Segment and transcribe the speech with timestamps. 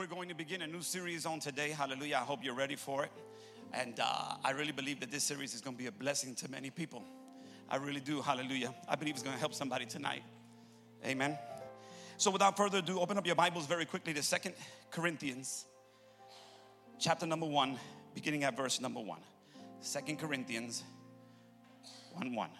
[0.00, 1.68] We're going to begin a new series on today.
[1.68, 2.16] Hallelujah.
[2.22, 3.10] I hope you're ready for it.
[3.74, 6.50] And uh, I really believe that this series is going to be a blessing to
[6.50, 7.04] many people.
[7.68, 8.22] I really do.
[8.22, 8.74] Hallelujah.
[8.88, 10.22] I believe it's going to help somebody tonight.
[11.04, 11.38] Amen.
[12.16, 14.54] So without further ado, open up your Bibles very quickly to Second
[14.90, 15.66] Corinthians,
[16.98, 17.78] chapter number 1,
[18.14, 19.18] beginning at verse number 1.
[19.82, 20.82] Second Corinthians
[22.14, 22.50] 1 1.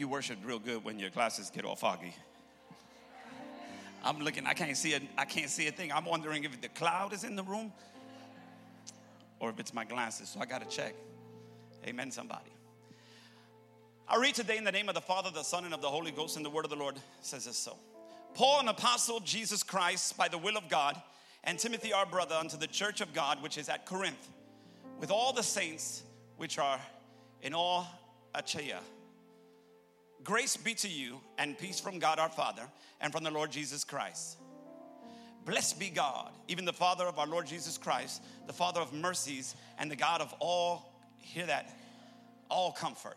[0.00, 2.14] You worship real good when your glasses get all foggy.
[4.02, 5.92] I'm looking, I can't see a, I can't see a thing.
[5.92, 7.70] I'm wondering if the cloud is in the room
[9.40, 10.30] or if it's my glasses.
[10.30, 10.94] So I gotta check.
[11.86, 12.50] Amen, somebody.
[14.08, 16.12] I read today in the name of the Father, the Son, and of the Holy
[16.12, 17.76] Ghost, and the word of the Lord says this so.
[18.32, 20.96] Paul, an apostle of Jesus Christ, by the will of God,
[21.44, 24.30] and Timothy, our brother, unto the church of God, which is at Corinth,
[24.98, 26.04] with all the saints
[26.38, 26.80] which are
[27.42, 27.86] in all
[28.34, 28.80] Achaia.
[30.22, 32.62] Grace be to you and peace from God our Father
[33.00, 34.36] and from the Lord Jesus Christ.
[35.46, 39.54] Blessed be God, even the Father of our Lord Jesus Christ, the Father of mercies
[39.78, 41.74] and the God of all, hear that,
[42.50, 43.16] all comfort,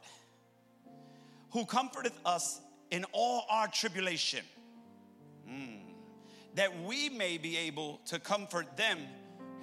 [1.51, 4.45] who comforteth us in all our tribulation,
[5.47, 5.81] Mm.
[6.55, 8.99] that we may be able to comfort them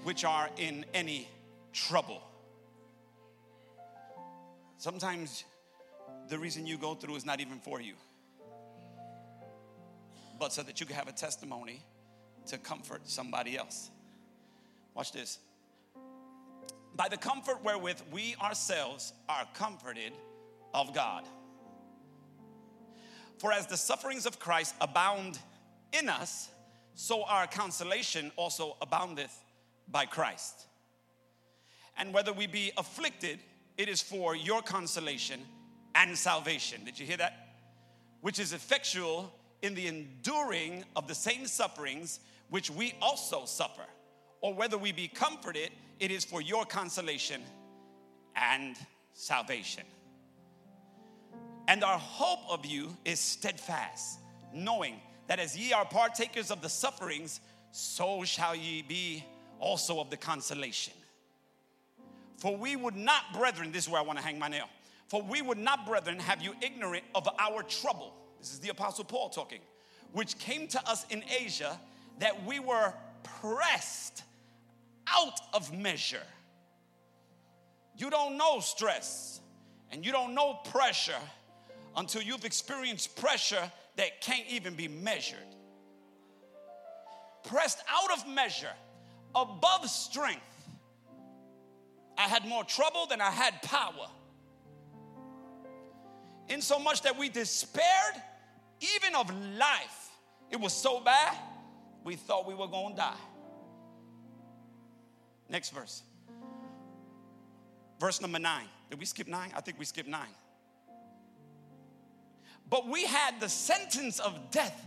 [0.05, 1.27] which are in any
[1.73, 2.23] trouble.
[4.77, 5.45] Sometimes
[6.31, 7.95] the reason you go through is not even for you,
[10.39, 11.83] but so that you can have a testimony
[12.47, 13.91] to comfort somebody else.
[14.95, 15.41] Watch this.
[16.95, 20.13] By the comfort wherewith we ourselves are comforted
[20.73, 21.25] of God.
[23.39, 25.39] For as the sufferings of Christ abound
[25.93, 26.49] in us,
[26.95, 29.37] so our consolation also aboundeth
[29.89, 30.67] by Christ.
[31.97, 33.41] And whether we be afflicted,
[33.77, 35.41] it is for your consolation
[35.95, 36.85] and salvation.
[36.85, 37.49] Did you hear that?
[38.21, 43.85] Which is effectual in the enduring of the same sufferings which we also suffer.
[44.41, 47.43] Or whether we be comforted, it is for your consolation
[48.35, 48.77] and
[49.13, 49.85] salvation.
[51.69, 54.19] And our hope of you is steadfast,
[54.53, 54.97] knowing
[55.29, 57.41] that as ye are partakers of the sufferings,
[57.71, 59.25] so shall ye be
[59.61, 60.95] also of the consolation.
[62.39, 64.69] For we would not, brethren, this is where I want to hang my nail.
[65.11, 68.15] For we would not, brethren, have you ignorant of our trouble.
[68.39, 69.59] This is the Apostle Paul talking,
[70.13, 71.81] which came to us in Asia,
[72.21, 72.95] that we were
[73.25, 74.23] pressed
[75.09, 76.23] out of measure.
[77.97, 79.41] You don't know stress
[79.91, 81.21] and you don't know pressure
[81.97, 85.39] until you've experienced pressure that can't even be measured.
[87.43, 88.75] Pressed out of measure,
[89.35, 90.69] above strength.
[92.17, 94.07] I had more trouble than I had power.
[96.51, 98.23] In so much that we despaired
[98.81, 100.11] even of life.
[100.51, 101.37] It was so bad,
[102.05, 103.15] we thought we were going to die.
[105.49, 106.03] Next verse.
[107.99, 108.67] Verse number nine.
[108.91, 109.53] Did we skip nine?
[109.57, 110.35] I think we skipped nine.
[112.69, 114.87] But we had the sentence of death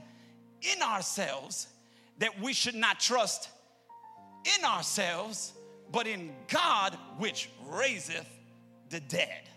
[0.61, 1.67] in ourselves
[2.19, 3.49] that we should not trust
[4.57, 5.53] in ourselves,
[5.91, 8.27] but in God which raiseth
[8.89, 9.49] the dead.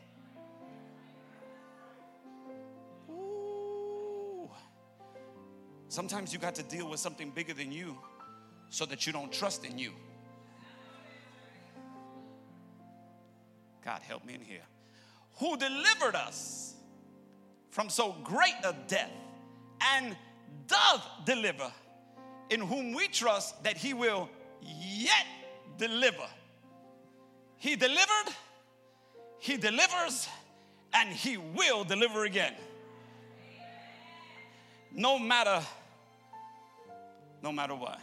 [5.88, 7.96] Sometimes you got to deal with something bigger than you
[8.70, 9.92] so that you don't trust in you.
[13.84, 14.64] God, help me in here.
[15.38, 16.74] Who delivered us
[17.70, 19.10] from so great a death
[19.94, 20.16] and
[20.66, 21.70] doth deliver,
[22.50, 24.28] in whom we trust that he will
[24.62, 25.26] yet
[25.78, 26.26] deliver.
[27.58, 28.32] He delivered,
[29.38, 30.28] he delivers,
[30.92, 32.54] and he will deliver again.
[34.96, 35.62] No matter,
[37.42, 38.00] no matter what.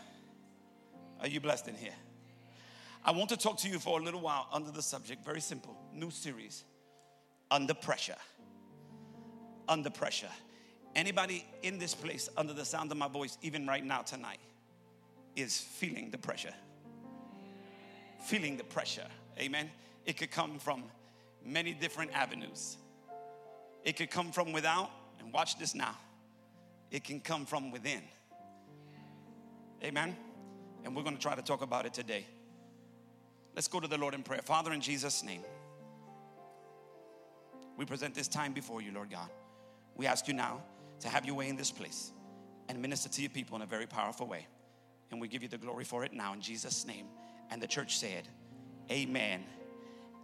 [1.19, 1.95] Are you blessed in here?
[3.03, 5.75] I want to talk to you for a little while under the subject, very simple,
[5.91, 6.63] new series,
[7.49, 8.15] under pressure.
[9.67, 10.29] Under pressure.
[10.95, 14.39] Anybody in this place under the sound of my voice, even right now tonight,
[15.35, 16.53] is feeling the pressure.
[18.23, 19.07] Feeling the pressure.
[19.39, 19.71] Amen.
[20.05, 20.83] It could come from
[21.43, 22.77] many different avenues.
[23.83, 25.97] It could come from without, and watch this now.
[26.93, 28.03] It can come from within.
[29.83, 30.15] Amen.
[30.85, 32.27] And we're going to try to talk about it today.
[33.55, 34.41] Let's go to the Lord in prayer.
[34.43, 35.41] Father, in Jesus' name,
[37.77, 39.27] we present this time before you, Lord God.
[39.95, 40.61] We ask you now
[40.99, 42.11] to have your way in this place
[42.69, 44.45] and minister to your people in a very powerful way.
[45.09, 47.07] And we give you the glory for it now in Jesus' name.
[47.49, 48.27] And the church said,
[48.91, 49.43] Amen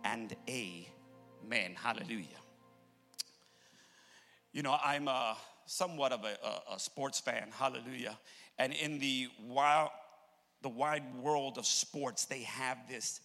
[0.03, 1.75] and Amen.
[1.75, 2.27] Hallelujah.
[4.51, 5.35] You know, I'm a,
[5.69, 7.49] somewhat of a, a, a sports fan.
[7.51, 8.17] Hallelujah.
[8.57, 9.91] And in the wild,
[10.63, 13.21] the wide world of sports, they have this,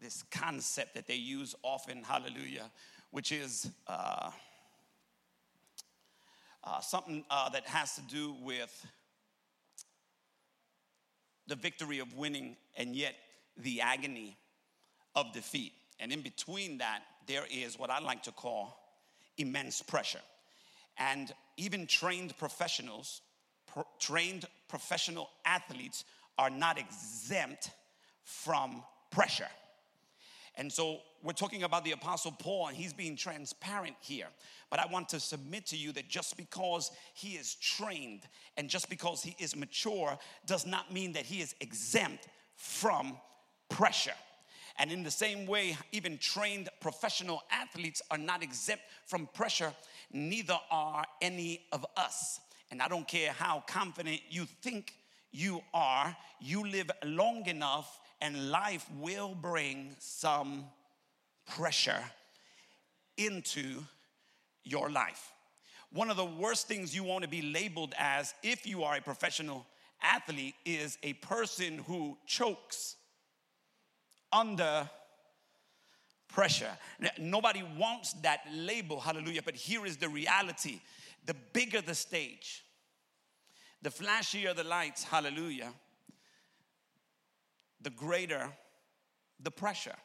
[0.00, 2.70] this concept that they use often, hallelujah,
[3.10, 4.30] which is uh,
[6.62, 8.86] uh, something uh, that has to do with
[11.48, 13.14] the victory of winning and yet
[13.56, 14.36] the agony
[15.16, 15.72] of defeat.
[15.98, 18.78] And in between that, there is what I like to call
[19.36, 20.20] immense pressure.
[20.98, 23.20] And even trained professionals,
[23.66, 26.04] pro- trained professional athletes
[26.38, 27.70] are not exempt
[28.24, 29.48] from pressure.
[30.56, 34.26] And so we're talking about the Apostle Paul, and he's being transparent here.
[34.70, 38.22] But I want to submit to you that just because he is trained
[38.56, 43.16] and just because he is mature does not mean that he is exempt from
[43.68, 44.10] pressure.
[44.78, 49.74] And in the same way, even trained professional athletes are not exempt from pressure,
[50.12, 52.40] neither are any of us.
[52.70, 54.94] And I don't care how confident you think
[55.32, 60.64] you are, you live long enough, and life will bring some
[61.46, 62.02] pressure
[63.16, 63.82] into
[64.64, 65.32] your life.
[65.92, 69.00] One of the worst things you want to be labeled as if you are a
[69.00, 69.66] professional
[70.02, 72.96] athlete is a person who chokes
[74.32, 74.88] under
[76.28, 76.70] pressure.
[77.18, 80.80] Nobody wants that label, hallelujah, but here is the reality.
[81.26, 82.64] The bigger the stage,
[83.82, 85.72] the flashier the lights, hallelujah,
[87.80, 88.50] the greater
[89.40, 89.96] the pressure.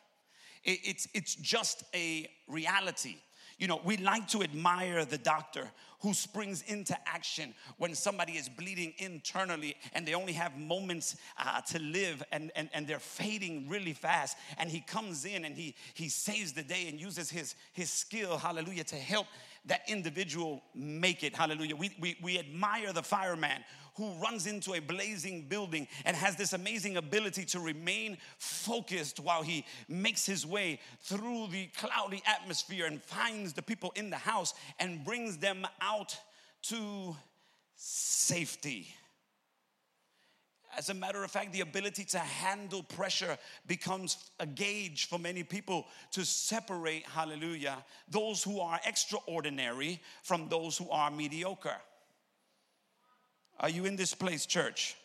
[0.64, 3.18] It's, it's just a reality.
[3.64, 5.72] You know, we like to admire the doctor
[6.02, 11.62] who springs into action when somebody is bleeding internally and they only have moments uh,
[11.62, 14.36] to live and, and, and they're fading really fast.
[14.58, 18.38] And he comes in and he, he saves the day and uses his, his skill,
[18.38, 19.28] hallelujah, to help
[19.68, 21.34] that individual make it.
[21.34, 21.78] Hallelujah.
[21.78, 23.64] We, we, we admire the fireman
[23.96, 29.44] who runs into a blazing building and has this amazing ability to remain focused while
[29.44, 34.54] he makes his way through the cloudy atmosphere and finds the people in the house
[34.80, 36.18] and brings them out
[36.64, 37.16] to
[37.76, 38.88] safety.
[40.76, 43.38] As a matter of fact, the ability to handle pressure
[43.68, 50.78] becomes a gauge for many people to separate, hallelujah, those who are extraordinary from those
[50.78, 51.78] who are mediocre.
[53.60, 54.96] Are you in this place, church?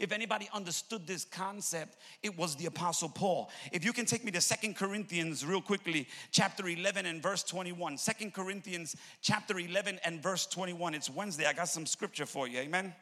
[0.00, 3.50] If anybody understood this concept, it was the Apostle Paul.
[3.70, 7.98] If you can take me to Second Corinthians real quickly, chapter 11 and verse 21.
[7.98, 10.94] Second Corinthians chapter 11 and verse 21.
[10.94, 11.44] It's Wednesday.
[11.44, 12.60] I got some scripture for you.
[12.60, 12.94] Amen.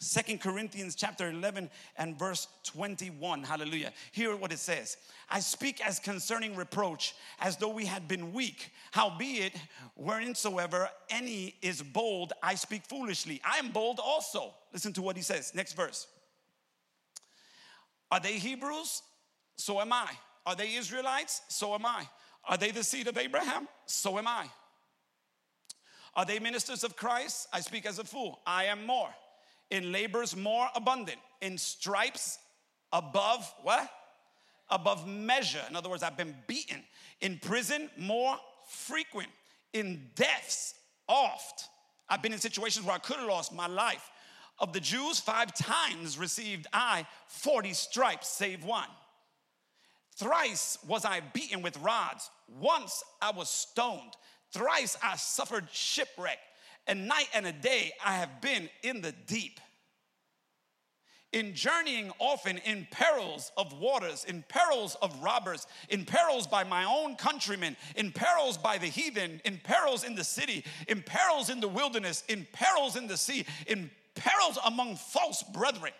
[0.00, 3.42] Second Corinthians chapter 11 and verse 21.
[3.42, 3.92] Hallelujah.
[4.12, 4.96] Hear what it says.
[5.30, 8.70] I speak as concerning reproach, as though we had been weak.
[8.92, 9.54] Howbeit,
[10.00, 13.40] whereinsoever any is bold, I speak foolishly.
[13.44, 14.52] I am bold also.
[14.72, 15.54] Listen to what he says.
[15.54, 16.06] Next verse.
[18.10, 19.02] Are they Hebrews?
[19.56, 20.10] So am I.
[20.44, 21.42] Are they Israelites?
[21.48, 22.06] So am I.
[22.46, 23.68] Are they the seed of Abraham?
[23.86, 24.46] So am I.
[26.14, 27.48] Are they ministers of Christ?
[27.52, 28.40] I speak as a fool.
[28.46, 29.08] I am more
[29.70, 32.38] in labors more abundant, in stripes
[32.92, 33.88] above what?
[34.70, 35.62] Above measure.
[35.68, 36.82] In other words, I've been beaten.
[37.20, 38.36] In prison, more
[38.68, 39.28] frequent.
[39.72, 40.74] In deaths,
[41.08, 41.68] oft.
[42.08, 44.10] I've been in situations where I could have lost my life.
[44.58, 48.88] Of the Jews, five times received I 40 stripes, save one.
[50.16, 52.30] Thrice was I beaten with rods.
[52.48, 54.16] Once I was stoned.
[54.52, 56.38] Thrice I suffered shipwreck
[56.86, 59.60] and night and a day I have been in the deep.
[61.32, 66.84] In journeying often in perils of waters, in perils of robbers, in perils by my
[66.84, 71.58] own countrymen, in perils by the heathen, in perils in the city, in perils in
[71.58, 75.92] the wilderness, in perils in the sea, in perils among false brethren,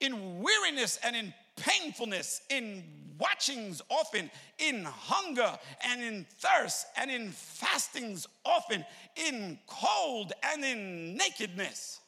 [0.00, 2.84] in weariness and in painfulness, in
[3.18, 8.84] watchings often, in hunger and in thirst, and in fastings often,
[9.16, 12.00] in cold and in nakedness.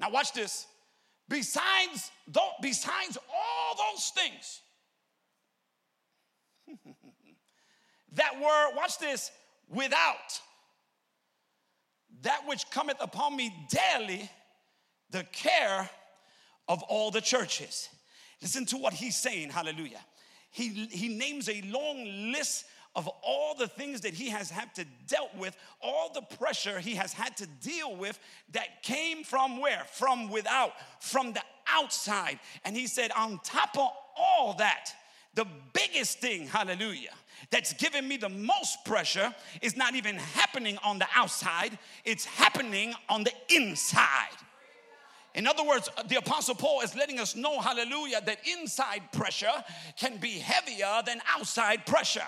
[0.00, 0.66] Now, watch this.
[1.28, 4.60] Besides, though, besides all those things
[8.12, 9.30] that were, watch this,
[9.68, 10.40] without
[12.22, 14.28] that which cometh upon me daily,
[15.10, 15.88] the care
[16.68, 17.88] of all the churches.
[18.42, 20.00] Listen to what he's saying, hallelujah.
[20.50, 24.84] He, he names a long list of all the things that he has had to
[25.06, 28.18] dealt with, all the pressure he has had to deal with
[28.52, 29.84] that came from where?
[29.92, 32.38] From without, from the outside.
[32.64, 34.90] And he said, on top of all that,
[35.34, 37.12] the biggest thing, hallelujah,
[37.50, 42.94] that's giving me the most pressure is not even happening on the outside, it's happening
[43.08, 44.36] on the inside.
[45.34, 49.52] In other words, the Apostle Paul is letting us know, hallelujah, that inside pressure
[49.96, 52.20] can be heavier than outside pressure.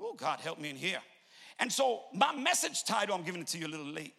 [0.00, 0.98] Oh, God, help me in here.
[1.60, 4.14] And so, my message title, I'm giving it to you a little late.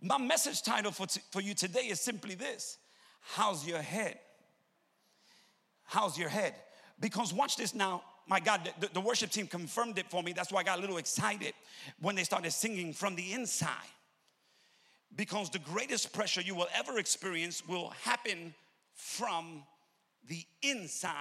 [0.00, 2.78] My message title for, t- for you today is simply this
[3.20, 4.18] How's your head?
[5.84, 6.54] How's your head?
[6.98, 8.02] Because watch this now.
[8.28, 10.32] My God, the, the worship team confirmed it for me.
[10.32, 11.54] That's why I got a little excited
[12.00, 13.70] when they started singing from the inside.
[15.14, 18.54] Because the greatest pressure you will ever experience will happen
[18.94, 19.62] from
[20.28, 21.12] the inside.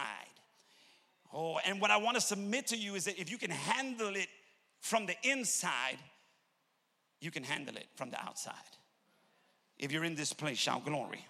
[1.34, 4.16] Oh, and what I want to submit to you is that if you can handle
[4.16, 4.28] it
[4.80, 5.98] from the inside,
[7.20, 8.54] you can handle it from the outside.
[9.78, 11.26] If you're in this place, shout glory.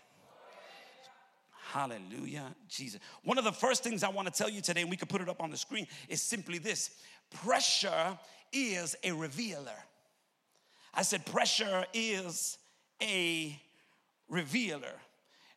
[1.72, 3.00] Hallelujah, Jesus.
[3.24, 5.22] One of the first things I want to tell you today, and we could put
[5.22, 6.92] it up on the screen, is simply this
[7.44, 8.18] pressure
[8.54, 9.76] is a revealer.
[10.96, 12.58] I said, pressure is
[13.02, 13.60] a
[14.30, 14.94] revealer.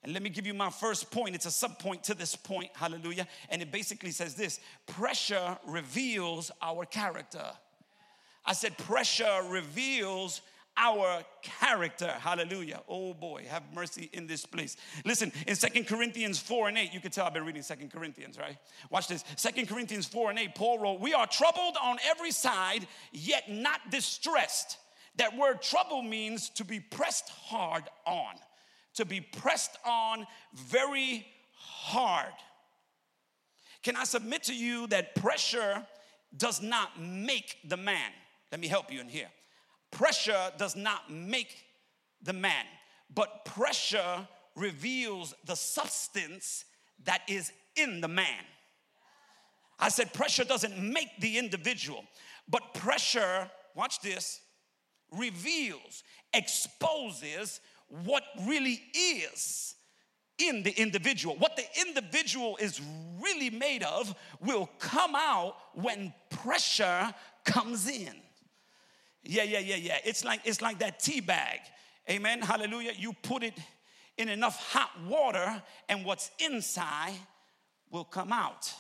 [0.03, 1.35] And let me give you my first point.
[1.35, 2.71] It's a sub point to this point.
[2.75, 3.27] Hallelujah.
[3.49, 7.45] And it basically says this pressure reveals our character.
[8.45, 10.41] I said, pressure reveals
[10.79, 12.07] our character.
[12.07, 12.81] Hallelujah.
[12.89, 14.77] Oh boy, have mercy in this place.
[15.05, 18.39] Listen, in Second Corinthians 4 and 8, you can tell I've been reading Second Corinthians,
[18.39, 18.57] right?
[18.91, 19.25] Watch this.
[19.37, 23.91] Second Corinthians 4 and 8, Paul wrote, We are troubled on every side, yet not
[23.91, 24.79] distressed.
[25.19, 28.35] That word trouble means to be pressed hard on,
[28.95, 32.33] to be pressed on very hard.
[33.83, 35.85] Can I submit to you that pressure
[36.37, 38.11] does not make the man?
[38.53, 39.29] Let me help you in here.
[39.91, 41.65] Pressure does not make
[42.23, 42.65] the man,
[43.13, 46.65] but pressure reveals the substance
[47.05, 48.45] that is in the man.
[49.81, 52.05] I said pressure doesn't make the individual,
[52.49, 54.41] but pressure, watch this,
[55.13, 59.75] reveals, exposes what really is
[60.39, 61.37] in the individual.
[61.37, 62.81] What the individual is
[63.21, 67.13] really made of will come out when pressure
[67.45, 68.15] comes in.
[69.25, 69.99] Yeah, yeah, yeah, yeah.
[70.05, 71.61] It's like it's like that tea bag.
[72.09, 72.41] Amen.
[72.41, 72.93] Hallelujah.
[72.97, 73.55] You put it
[74.17, 77.15] in enough hot water and what's inside
[77.91, 78.73] will come out.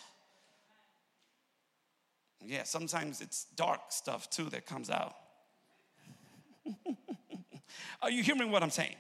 [2.45, 5.15] Yeah, sometimes it's dark stuff too that comes out.
[8.03, 8.97] Are you hearing what I'm saying?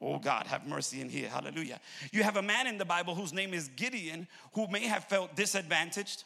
[0.00, 1.28] Oh God, have mercy in here.
[1.28, 1.78] Hallelujah.
[2.10, 5.36] You have a man in the Bible whose name is Gideon who may have felt
[5.36, 6.24] disadvantaged,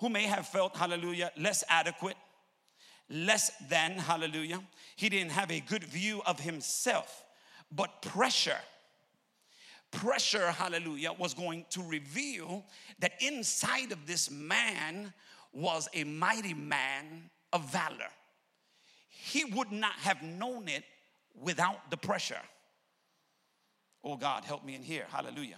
[0.00, 2.16] who may have felt, hallelujah, less adequate,
[3.10, 4.62] less than, hallelujah.
[4.94, 7.24] He didn't have a good view of himself,
[7.72, 8.60] but pressure,
[9.90, 12.64] pressure, hallelujah, was going to reveal
[13.00, 15.12] that inside of this man
[15.52, 18.10] was a mighty man of valor
[19.26, 20.84] he would not have known it
[21.34, 22.40] without the pressure.
[24.04, 25.04] Oh God, help me in here.
[25.10, 25.56] Hallelujah.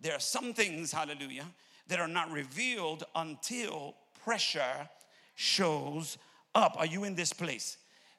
[0.00, 1.44] There are some things, hallelujah,
[1.88, 4.88] that are not revealed until pressure
[5.34, 6.16] shows
[6.54, 6.74] up.
[6.78, 7.76] Are you in this place?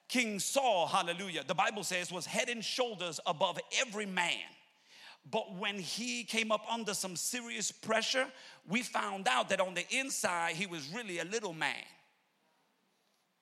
[0.08, 4.38] King Saul, hallelujah, the Bible says was head and shoulders above every man.
[5.32, 8.28] But when he came up under some serious pressure,
[8.70, 11.84] we found out that on the inside, he was really a little man.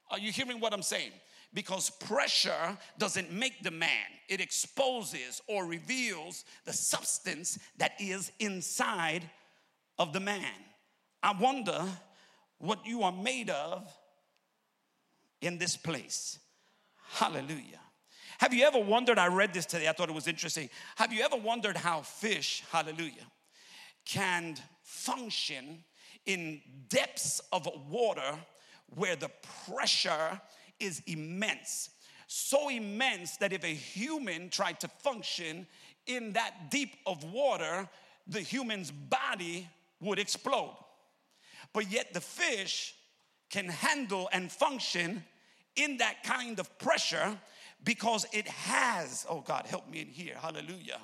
[0.09, 1.11] Are you hearing what I'm saying?
[1.53, 9.29] Because pressure doesn't make the man, it exposes or reveals the substance that is inside
[9.99, 10.53] of the man.
[11.21, 11.85] I wonder
[12.57, 13.91] what you are made of
[15.41, 16.39] in this place.
[17.13, 17.79] Hallelujah.
[18.39, 19.19] Have you ever wondered?
[19.19, 20.69] I read this today, I thought it was interesting.
[20.95, 23.27] Have you ever wondered how fish, hallelujah,
[24.05, 25.83] can function
[26.25, 28.33] in depths of water
[28.95, 29.29] where the
[29.67, 30.39] pressure
[30.81, 31.89] is immense.
[32.27, 35.67] So immense that if a human tried to function
[36.07, 37.87] in that deep of water,
[38.27, 39.67] the human's body
[39.99, 40.77] would explode.
[41.73, 42.95] But yet the fish
[43.49, 45.23] can handle and function
[45.75, 47.37] in that kind of pressure
[47.83, 50.99] because it has, oh God, help me in here, hallelujah,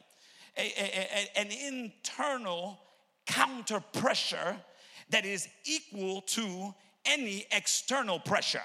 [0.57, 2.79] a, a, a, an internal
[3.25, 4.55] counter pressure
[5.10, 6.74] that is equal to
[7.05, 8.63] any external pressure.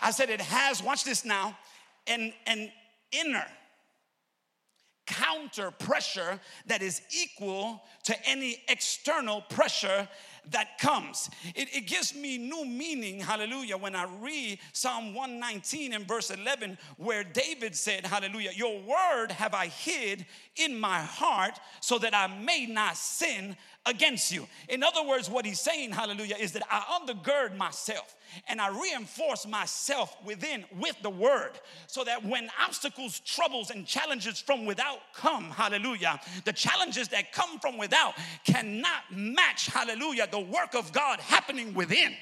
[0.00, 1.56] I said it has, watch this now,
[2.06, 2.70] an, an
[3.12, 3.46] inner
[5.08, 10.06] counter pressure that is equal to any external pressure
[10.50, 11.30] that comes.
[11.54, 16.78] It, it, gives me new meaning, hallelujah, when I read Psalm 119 and verse 11,
[16.96, 20.26] where David said, hallelujah, your word have I hid
[20.56, 23.56] in my heart so that I may not sin
[23.88, 24.46] against you.
[24.68, 28.14] In other words, what he's saying, hallelujah, is that I undergird myself
[28.48, 31.52] and I reinforce myself within with the word
[31.86, 37.58] so that when obstacles, troubles, and challenges from without come, hallelujah, the challenges that come
[37.58, 38.14] from without
[38.44, 42.14] cannot match, hallelujah, the work of God happening within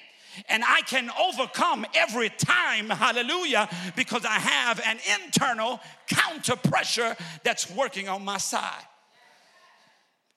[0.49, 7.71] and I can overcome every time, hallelujah, because I have an internal counter pressure that's
[7.71, 8.85] working on my side.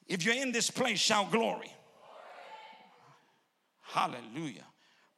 [0.09, 1.71] If you're in this place, shout glory.
[3.81, 4.65] Hallelujah.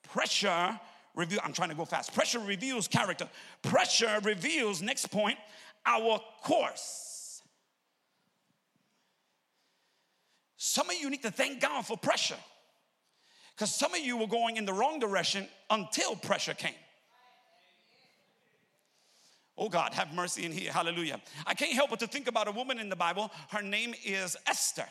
[0.03, 0.77] Pressure
[1.15, 1.39] reveal.
[1.43, 2.13] I'm trying to go fast.
[2.13, 3.27] Pressure reveals character.
[3.61, 5.37] Pressure reveals, next point,
[5.85, 7.41] our course.
[10.57, 12.37] Some of you need to thank God for pressure.
[13.55, 16.73] Because some of you were going in the wrong direction until pressure came.
[19.61, 20.71] Oh God, have mercy in here.
[20.71, 21.21] Hallelujah.
[21.45, 23.31] I can't help but to think about a woman in the Bible.
[23.49, 24.87] Her name is Esther.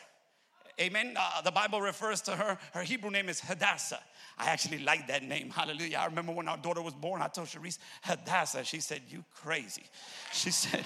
[0.79, 1.13] Amen.
[1.19, 3.99] Uh, the Bible refers to her, her Hebrew name is Hadassah.
[4.37, 5.49] I actually like that name.
[5.49, 5.97] Hallelujah.
[5.97, 8.63] I remember when our daughter was born, I told Sharice, Hadassah.
[8.63, 9.83] She said, You crazy.
[10.31, 10.85] She said,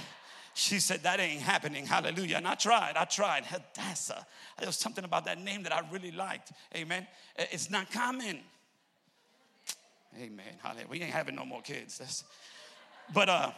[0.56, 1.86] she said, That ain't happening.
[1.86, 2.38] Hallelujah.
[2.38, 2.98] And I tried.
[2.98, 3.46] I tried.
[3.46, 4.26] Hadassah.
[4.58, 6.54] There was something about that name that I really liked.
[6.76, 7.06] Amen.
[7.38, 8.40] It's not common.
[10.20, 10.58] Amen.
[10.64, 10.88] Hallelujah.
[10.90, 12.00] We ain't having no more kids.
[12.00, 12.24] That's,
[13.14, 13.52] but uh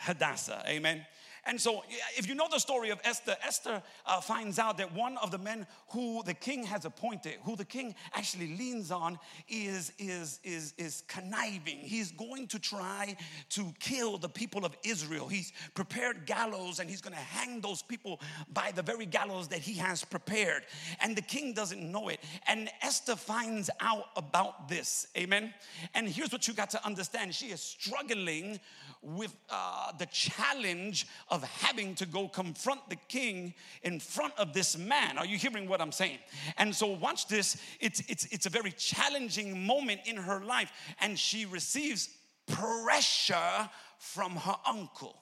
[0.00, 0.64] Hadassah.
[0.66, 1.04] Amen.
[1.46, 1.82] And so,
[2.16, 5.38] if you know the story of Esther, Esther uh, finds out that one of the
[5.38, 10.74] men who the king has appointed, who the king actually leans on, is, is, is,
[10.76, 11.78] is conniving.
[11.78, 13.16] He's going to try
[13.50, 15.28] to kill the people of Israel.
[15.28, 18.20] He's prepared gallows and he's going to hang those people
[18.52, 20.64] by the very gallows that he has prepared.
[21.00, 22.20] And the king doesn't know it.
[22.48, 25.06] And Esther finds out about this.
[25.16, 25.54] Amen.
[25.94, 28.60] And here's what you got to understand she is struggling
[29.02, 34.76] with uh, the challenge of having to go confront the king in front of this
[34.76, 35.16] man.
[35.16, 36.18] Are you hearing what I'm saying?
[36.58, 37.56] And so, watch this.
[37.80, 42.10] It's, it's, it's a very challenging moment in her life, and she receives
[42.46, 45.16] pressure from her uncle.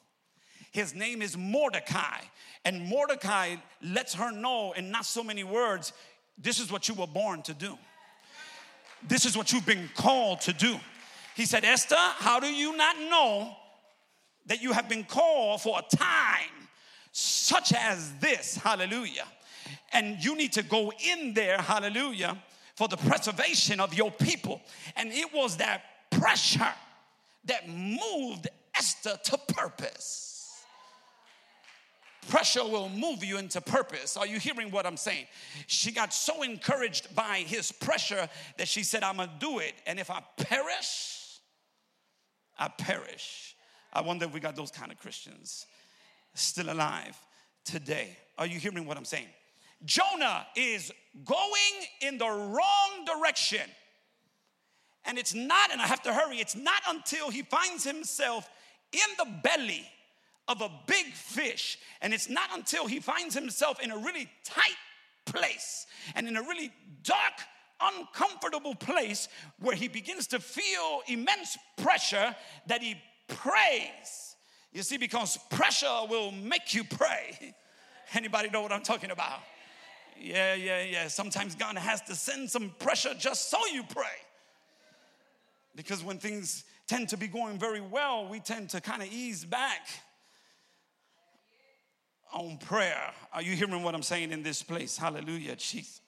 [0.72, 2.20] His name is Mordecai.
[2.64, 5.92] And Mordecai lets her know in not so many words
[6.36, 7.76] this is what you were born to do,
[9.06, 10.78] this is what you've been called to do.
[11.34, 13.56] He said, Esther, how do you not know
[14.48, 16.68] that you have been called for a time
[17.12, 18.56] such as this.
[18.56, 19.26] Hallelujah.
[19.92, 22.36] And you need to go in there, hallelujah,
[22.74, 24.60] for the preservation of your people.
[24.96, 26.74] And it was that pressure
[27.44, 30.24] that moved Esther to purpose.
[32.28, 34.16] Pressure will move you into purpose.
[34.16, 35.26] Are you hearing what I'm saying?
[35.66, 39.74] She got so encouraged by his pressure that she said, I'm gonna do it.
[39.86, 41.38] And if I perish,
[42.58, 43.56] I perish.
[43.92, 45.66] I wonder if we got those kind of Christians
[46.34, 47.16] still alive
[47.64, 48.16] today.
[48.36, 49.26] Are you hearing what I'm saying?
[49.84, 50.92] Jonah is
[51.24, 53.60] going in the wrong direction.
[55.04, 58.48] And it's not, and I have to hurry, it's not until he finds himself
[58.92, 59.86] in the belly
[60.48, 61.78] of a big fish.
[62.02, 64.76] And it's not until he finds himself in a really tight
[65.24, 66.72] place and in a really
[67.02, 67.34] dark,
[67.80, 69.28] uncomfortable place
[69.60, 72.34] where he begins to feel immense pressure
[72.66, 72.96] that he
[73.28, 74.36] prays.
[74.72, 77.54] You see, because pressure will make you pray.
[78.14, 79.40] Anybody know what I'm talking about?
[80.20, 81.08] Yeah, yeah, yeah.
[81.08, 84.04] Sometimes God has to send some pressure just so you pray.
[85.76, 89.44] Because when things tend to be going very well, we tend to kind of ease
[89.44, 89.86] back
[92.32, 93.12] on prayer.
[93.32, 94.96] Are you hearing what I'm saying in this place?
[94.96, 96.00] Hallelujah, Jesus.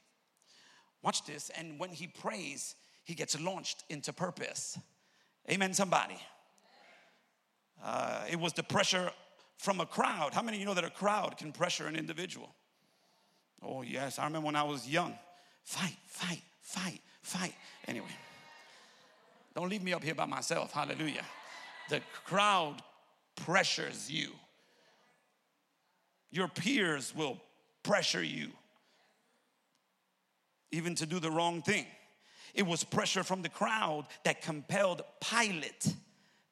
[1.03, 1.51] Watch this.
[1.57, 4.79] And when he prays, he gets launched into purpose.
[5.51, 6.19] Amen, somebody.
[7.83, 9.11] Uh, it was the pressure
[9.57, 10.35] from a crowd.
[10.35, 12.55] How many of you know that a crowd can pressure an individual?
[13.63, 14.19] Oh, yes.
[14.19, 15.19] I remember when I was young.
[15.65, 17.55] Fight, fight, fight, fight.
[17.87, 18.07] Anyway,
[19.55, 20.73] don't leave me up here by myself.
[20.73, 21.25] Hallelujah.
[21.89, 22.83] The crowd
[23.37, 24.31] pressures you,
[26.31, 27.41] your peers will
[27.83, 28.51] pressure you,
[30.71, 31.87] even to do the wrong thing.
[32.55, 35.95] It was pressure from the crowd that compelled Pilate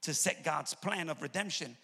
[0.03, 1.77] to set God's plan of redemption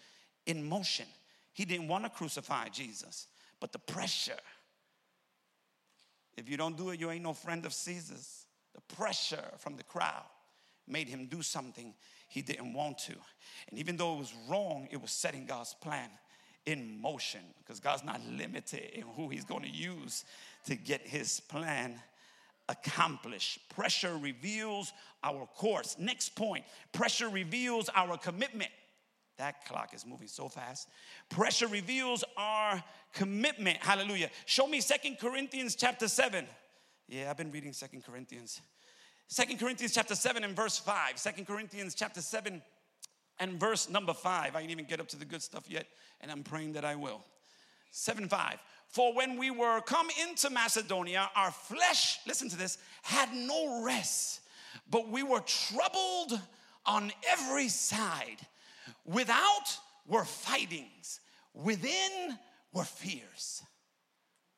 [0.45, 1.05] in motion.
[1.53, 3.27] He didn't want to crucify Jesus,
[3.59, 4.33] but the pressure.
[6.37, 8.45] If you don't do it, you ain't no friend of Caesar's.
[8.73, 10.25] The pressure from the crowd
[10.87, 11.93] made him do something
[12.27, 13.13] he didn't want to.
[13.69, 16.09] And even though it was wrong, it was setting God's plan
[16.65, 20.25] in motion because God's not limited in who He's going to use
[20.65, 21.99] to get His plan
[22.69, 23.67] accomplished.
[23.69, 25.95] Pressure reveals our course.
[25.99, 28.71] Next point pressure reveals our commitment.
[29.37, 30.87] That clock is moving so fast.
[31.29, 32.81] Pressure reveals our
[33.13, 33.77] commitment.
[33.81, 34.29] Hallelujah.
[34.45, 36.45] Show me Second Corinthians chapter 7.
[37.07, 38.61] Yeah, I've been reading Second Corinthians.
[39.27, 41.17] Second Corinthians chapter 7 and verse 5.
[41.17, 42.61] Second Corinthians chapter 7
[43.39, 44.55] and verse number 5.
[44.55, 45.87] I didn't even get up to the good stuff yet,
[46.21, 47.23] and I'm praying that I will.
[47.91, 48.57] 7 5.
[48.87, 54.41] For when we were come into Macedonia, our flesh, listen to this, had no rest,
[54.89, 56.39] but we were troubled
[56.85, 58.37] on every side.
[59.05, 61.19] Without were fightings,
[61.53, 62.37] within
[62.71, 63.63] were fears.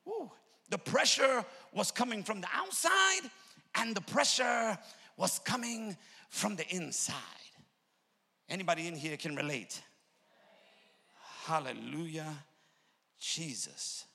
[0.08, 0.32] Ooh,
[0.70, 3.30] the pressure was coming from the outside,
[3.76, 4.78] and the pressure
[5.16, 5.98] was coming
[6.30, 7.16] from the inside.
[8.50, 9.82] Anybody in here can relate?
[11.46, 12.34] Hallelujah,
[13.20, 14.06] Jesus.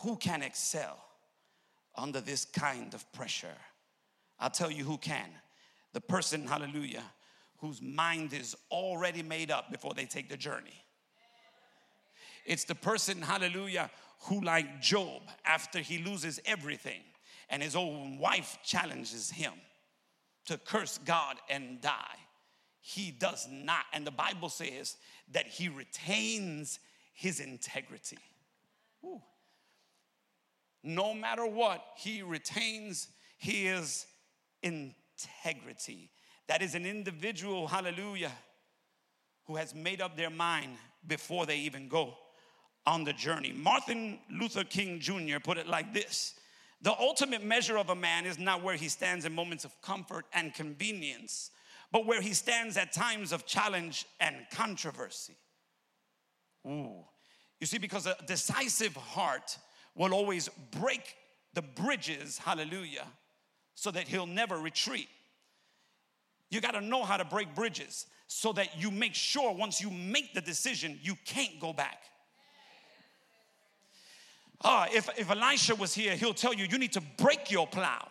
[0.00, 0.98] Who can excel
[1.96, 3.56] under this kind of pressure?
[4.38, 5.28] I'll tell you who can.
[5.92, 7.04] The person, hallelujah,
[7.58, 10.84] whose mind is already made up before they take the journey.
[12.44, 17.00] It's the person, hallelujah, who, like Job, after he loses everything
[17.48, 19.52] and his own wife challenges him
[20.46, 22.18] to curse God and die,
[22.80, 23.84] he does not.
[23.92, 24.96] And the Bible says
[25.32, 26.78] that he retains
[27.14, 28.18] his integrity.
[29.04, 29.22] Ooh.
[30.86, 34.06] No matter what, he retains his
[34.62, 36.10] integrity.
[36.46, 38.30] That is an individual, hallelujah,
[39.46, 42.14] who has made up their mind before they even go
[42.86, 43.52] on the journey.
[43.52, 45.40] Martin Luther King Jr.
[45.42, 46.34] put it like this
[46.82, 50.26] The ultimate measure of a man is not where he stands in moments of comfort
[50.32, 51.50] and convenience,
[51.90, 55.34] but where he stands at times of challenge and controversy.
[56.64, 57.04] Ooh.
[57.58, 59.58] You see, because a decisive heart
[59.96, 61.16] will always break
[61.54, 63.06] the bridges, hallelujah,
[63.74, 65.08] so that he'll never retreat.
[66.50, 69.90] You got to know how to break bridges so that you make sure once you
[69.90, 72.02] make the decision, you can't go back.
[74.62, 78.08] Ah, if, if Elisha was here, he'll tell you, you need to break your plow.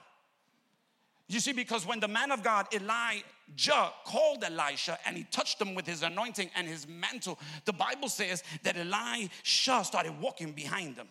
[1.27, 5.73] You see, because when the man of God, Elijah, called Elisha and he touched him
[5.73, 11.07] with his anointing and his mantle, the Bible says that Elisha started walking behind him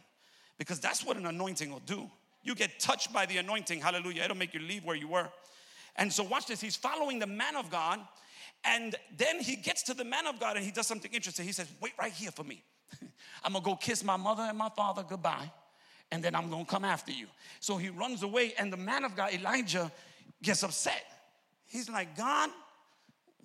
[0.58, 2.10] because that's what an anointing will do.
[2.42, 5.28] You get touched by the anointing, hallelujah, it'll make you leave where you were.
[5.96, 6.60] And so, watch this.
[6.60, 8.00] He's following the man of God,
[8.64, 11.46] and then he gets to the man of God and he does something interesting.
[11.46, 12.62] He says, Wait right here for me.
[13.44, 15.50] I'm gonna go kiss my mother and my father goodbye,
[16.10, 17.26] and then I'm gonna come after you.
[17.60, 19.90] So he runs away, and the man of God, Elijah,
[20.42, 21.04] gets upset.
[21.66, 22.50] He's like, God,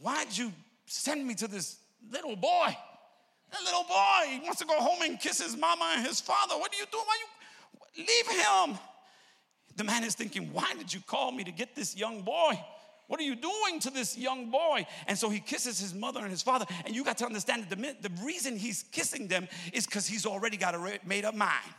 [0.01, 0.51] why'd you
[0.85, 1.77] send me to this
[2.11, 2.75] little boy?
[3.51, 6.55] That little boy, he wants to go home and kiss his mama and his father.
[6.55, 7.05] What are you doing?
[7.05, 7.15] Why
[7.95, 8.79] you leave him?
[9.75, 12.59] The man is thinking, Why did you call me to get this young boy?
[13.07, 14.85] What are you doing to this young boy?
[15.07, 16.65] And so he kisses his mother and his father.
[16.85, 20.27] And you got to understand that the, the reason he's kissing them is because he's
[20.27, 21.73] already got a made up mind.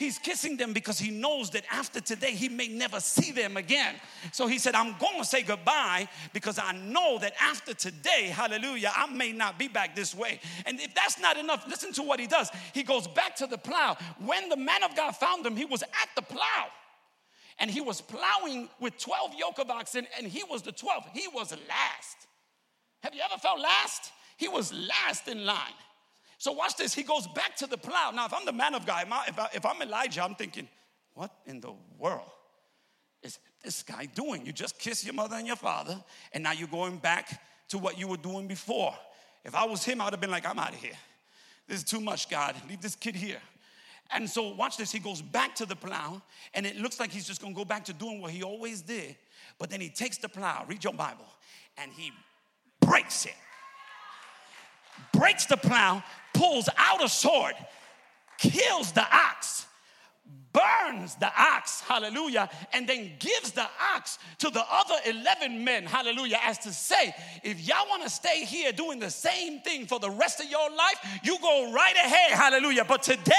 [0.00, 3.96] He's kissing them because he knows that after today he may never see them again.
[4.32, 8.92] So he said, I'm going to say goodbye because I know that after today, hallelujah,
[8.96, 10.40] I may not be back this way.
[10.64, 12.48] And if that's not enough, listen to what he does.
[12.72, 13.98] He goes back to the plow.
[14.24, 16.68] When the man of God found him, he was at the plow
[17.58, 21.10] and he was plowing with 12 yoke of oxen and he was the 12th.
[21.12, 22.26] He was last.
[23.02, 24.12] Have you ever felt last?
[24.38, 25.74] He was last in line.
[26.40, 26.94] So watch this.
[26.94, 28.12] He goes back to the plow.
[28.14, 30.66] Now, if I'm the man of God, if, I, am Elijah, I'm thinking,
[31.12, 32.30] what in the world
[33.22, 34.46] is this guy doing?
[34.46, 37.98] You just kissed your mother and your father, and now you're going back to what
[37.98, 38.94] you were doing before.
[39.44, 40.96] If I was him, I would have been like, I'm out of here.
[41.68, 42.56] This is too much, God.
[42.70, 43.42] Leave this kid here.
[44.10, 44.90] And so, watch this.
[44.90, 46.22] He goes back to the plow,
[46.54, 49.14] and it looks like he's just gonna go back to doing what he always did.
[49.58, 51.28] But then he takes the plow, read your Bible,
[51.76, 52.12] and he
[52.80, 53.34] breaks it.
[55.12, 57.54] Breaks the plow, pulls out a sword,
[58.38, 59.66] kills the ox,
[60.52, 66.38] burns the ox, hallelujah, and then gives the ox to the other 11 men, hallelujah,
[66.42, 70.10] as to say, if y'all want to stay here doing the same thing for the
[70.10, 72.84] rest of your life, you go right ahead, hallelujah.
[72.84, 73.32] But today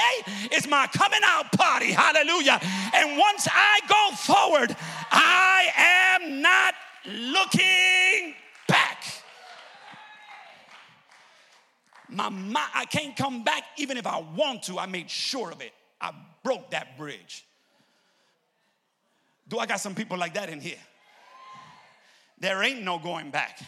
[0.52, 2.58] is my coming out party, hallelujah.
[2.94, 4.74] And once I go forward,
[5.10, 6.74] I am not
[7.06, 8.34] looking
[8.68, 9.21] back.
[12.12, 14.78] My, my, I can't come back even if I want to.
[14.78, 15.72] I made sure of it.
[16.00, 16.12] I
[16.44, 17.44] broke that bridge.
[19.48, 20.78] Do I got some people like that in here?
[22.38, 23.60] There ain't no going back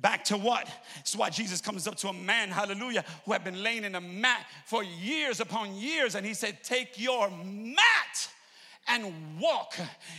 [0.00, 0.68] back to what?
[0.96, 4.00] That's why Jesus comes up to a man, hallelujah, who had been laying in a
[4.00, 8.28] mat for years upon years, and he said, Take your mat
[8.88, 9.74] and walk.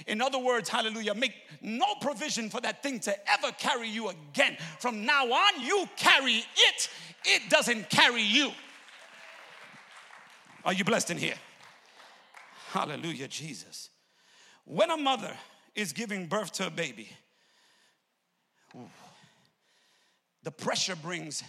[0.06, 4.58] In other words, hallelujah, make no provision for that thing to ever carry you again.
[4.80, 6.89] From now on, you carry it,
[7.25, 8.51] it doesn't carry you.
[10.65, 11.36] Are you blessed in here?
[12.69, 13.89] Hallelujah, Jesus.
[14.65, 15.34] When a mother
[15.75, 17.10] is giving birth to a baby,
[20.43, 21.43] the pressure brings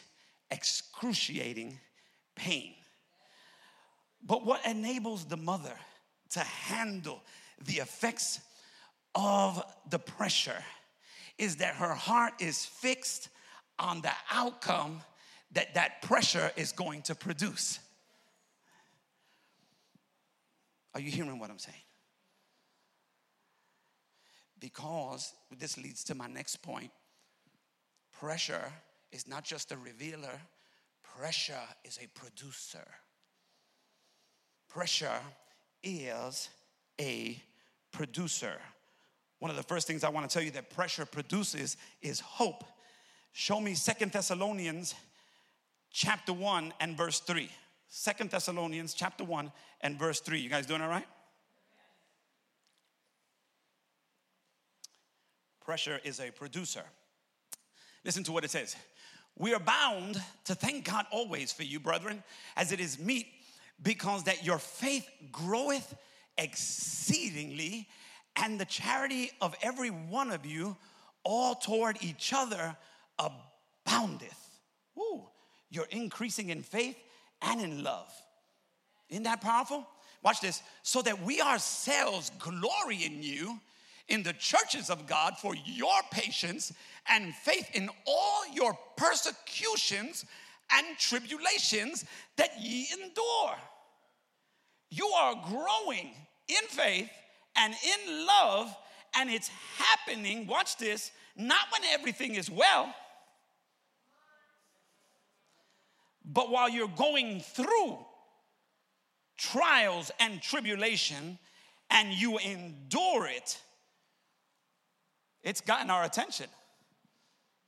[0.50, 1.78] excruciating
[2.36, 2.74] pain.
[4.24, 5.74] But what enables the mother
[6.30, 7.22] to handle
[7.64, 8.40] the effects
[9.14, 10.62] of the pressure
[11.38, 13.28] is that her heart is fixed
[13.78, 15.00] on the outcome
[15.52, 17.78] that that pressure is going to produce.
[20.94, 21.76] Are you hearing what I'm saying?
[24.60, 26.90] Because this leads to my next point
[28.18, 28.72] pressure
[29.12, 30.40] is not just a revealer,
[31.16, 32.86] pressure is a producer.
[34.68, 35.20] Pressure
[35.82, 36.48] is
[37.00, 37.40] a
[37.92, 38.54] producer.
[39.38, 42.64] One of the first things I want to tell you that pressure produces is hope.
[43.32, 44.94] Show me Second Thessalonians
[45.90, 47.48] chapter 1 and verse 3.
[47.88, 50.40] Second Thessalonians chapter 1 and verse 3.
[50.40, 51.06] You guys doing all right?
[55.64, 56.82] Pressure is a producer.
[58.04, 58.74] Listen to what it says.
[59.36, 62.24] We are bound to thank God always for you, brethren,
[62.56, 63.26] as it is meet,
[63.82, 65.94] because that your faith groweth
[66.36, 67.88] exceedingly,
[68.36, 70.76] and the charity of every one of you
[71.24, 72.76] all toward each other
[73.18, 74.60] aboundeth.
[74.96, 75.28] Ooh,
[75.70, 76.96] you're increasing in faith
[77.42, 78.10] and in love.
[79.08, 79.86] Isn't that powerful?
[80.22, 80.62] Watch this.
[80.82, 83.58] So that we ourselves glory in you
[84.08, 86.72] in the churches of God for your patience
[87.08, 90.24] and faith in all your persecutions
[90.72, 92.04] and tribulations
[92.36, 93.54] that ye endure.
[94.90, 96.10] You are growing
[96.48, 97.10] in faith
[97.56, 98.74] and in love,
[99.16, 102.94] and it's happening, watch this, not when everything is well,
[106.24, 107.98] but while you're going through
[109.36, 111.38] trials and tribulation
[111.90, 113.58] and you endure it
[115.42, 116.46] it's gotten our attention.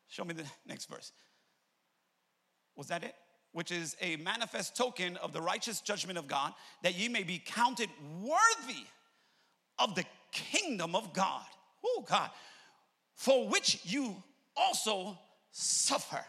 [0.09, 1.13] Show me the next verse.
[2.81, 3.14] Was that it?
[3.53, 7.38] Which is a manifest token of the righteous judgment of God, that ye may be
[7.38, 7.90] counted
[8.23, 8.87] worthy
[9.79, 11.45] of the kingdom of God.
[11.85, 12.31] Oh, God.
[13.16, 14.16] For which you
[14.57, 15.19] also
[15.51, 16.25] suffer.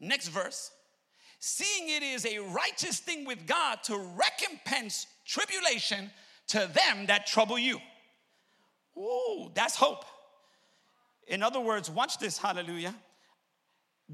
[0.00, 0.70] Next verse.
[1.40, 6.10] Seeing it is a righteous thing with God to recompense tribulation
[6.48, 7.80] to them that trouble you.
[8.96, 10.06] Ooh, that's hope.
[11.28, 12.94] In other words, watch this, hallelujah.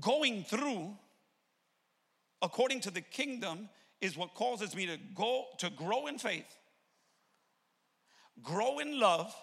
[0.01, 0.97] Going through,
[2.43, 3.69] according to the kingdom,
[4.01, 6.59] is what causes me to go to grow in faith,
[8.43, 9.35] grow in love,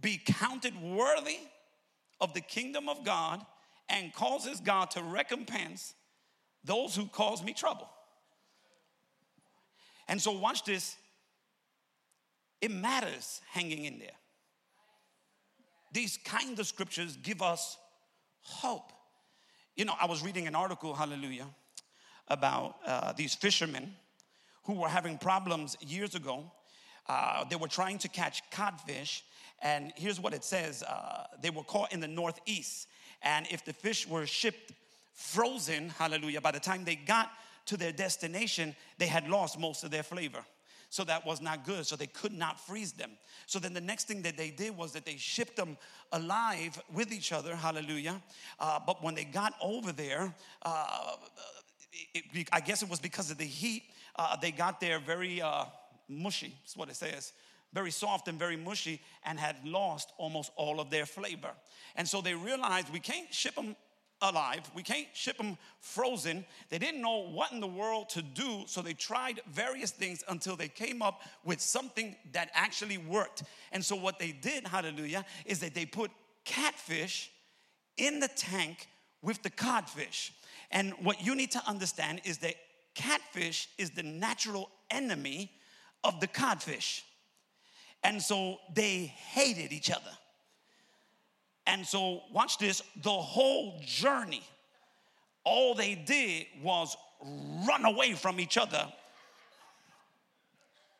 [0.00, 1.38] be counted worthy
[2.20, 3.44] of the kingdom of God,
[3.88, 5.94] and causes God to recompense
[6.62, 7.88] those who cause me trouble.
[10.06, 10.96] And so, watch this.
[12.60, 14.18] It matters hanging in there
[15.92, 17.76] these kind of scriptures give us
[18.40, 18.92] hope.
[19.76, 21.46] You know, I was reading an article, hallelujah,
[22.28, 23.94] about uh, these fishermen
[24.64, 26.44] who were having problems years ago.
[27.08, 29.22] Uh, they were trying to catch codfish,
[29.62, 32.86] and here's what it says uh, they were caught in the northeast.
[33.22, 34.72] And if the fish were shipped
[35.14, 37.30] frozen, hallelujah, by the time they got
[37.66, 40.44] to their destination, they had lost most of their flavor.
[40.90, 41.86] So that was not good.
[41.86, 43.10] So they could not freeze them.
[43.46, 45.76] So then the next thing that they did was that they shipped them
[46.12, 47.54] alive with each other.
[47.54, 48.22] Hallelujah.
[48.58, 51.16] Uh, but when they got over there, uh,
[52.14, 53.84] it, I guess it was because of the heat,
[54.16, 55.64] uh, they got there very uh,
[56.08, 57.32] mushy, that's what it says
[57.72, 61.50] very soft and very mushy and had lost almost all of their flavor.
[61.96, 63.76] And so they realized we can't ship them
[64.20, 64.68] alive.
[64.74, 66.44] We can't ship them frozen.
[66.70, 70.56] They didn't know what in the world to do, so they tried various things until
[70.56, 73.44] they came up with something that actually worked.
[73.70, 76.10] And so, what they did, hallelujah, is that they put
[76.44, 77.30] catfish
[77.96, 78.88] in the tank
[79.22, 80.32] with the codfish.
[80.70, 82.54] And what you need to understand is that
[82.94, 85.50] catfish is the natural enemy
[86.04, 87.02] of the codfish.
[88.04, 90.10] And so they hated each other.
[91.68, 94.42] And so, watch this the whole journey,
[95.44, 96.96] all they did was
[97.68, 98.90] run away from each other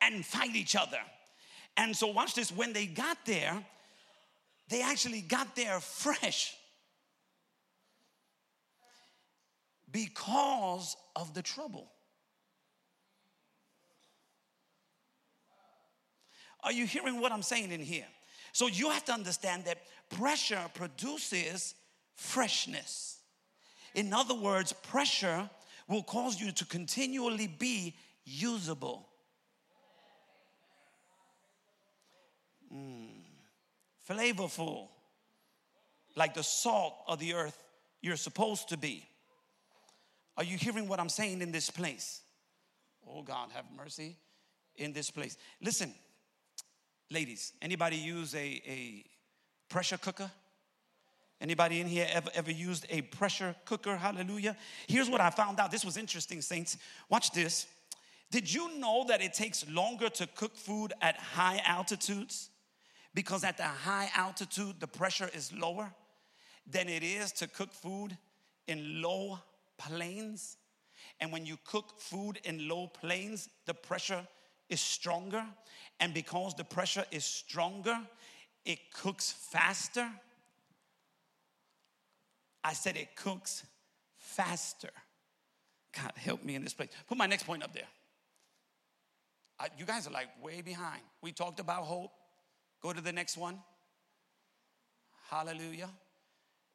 [0.03, 0.99] and fight each other.
[1.79, 3.65] And so, watch this when they got there,
[4.69, 6.55] they actually got there fresh.
[9.91, 11.91] Because of the trouble.
[16.63, 18.07] Are you hearing what I'm saying in here?
[18.53, 19.79] So you have to understand that
[20.11, 21.75] pressure produces
[22.15, 23.19] freshness.
[23.95, 25.49] In other words, pressure
[25.89, 29.09] will cause you to continually be usable.
[32.75, 33.23] Mm,
[34.09, 34.89] flavorful,
[36.17, 37.63] like the salt of the earth
[38.03, 39.09] you're supposed to be.
[40.39, 42.21] Are you hearing what I'm saying in this place?
[43.05, 44.17] Oh God, have mercy
[44.77, 45.37] in this place.
[45.61, 45.93] Listen,
[47.11, 49.05] ladies, anybody use a, a
[49.69, 50.31] pressure cooker?
[51.41, 53.97] Anybody in here ever, ever used a pressure cooker?
[53.97, 54.57] Hallelujah.
[54.87, 55.73] Here's what I found out.
[55.73, 56.79] This was interesting, saints.
[57.09, 57.67] Watch this.
[58.31, 62.51] Did you know that it takes longer to cook food at high altitudes?
[63.13, 65.93] Because at the high altitude, the pressure is lower
[66.65, 68.17] than it is to cook food
[68.69, 69.41] in low
[69.79, 70.57] plains.
[71.21, 74.27] And when you cook food in low plains, the pressure
[74.69, 75.45] is stronger.
[76.01, 77.99] And because the pressure is stronger,
[78.65, 80.09] it cooks faster.
[82.63, 83.65] I said it cooks
[84.19, 84.91] faster.
[85.97, 86.91] God, help me in this place.
[87.09, 87.89] Put my next point up there.
[89.59, 91.01] I, you guys are like way behind.
[91.23, 92.13] We talked about hope.
[92.83, 93.59] Go to the next one.
[95.31, 95.91] Hallelujah.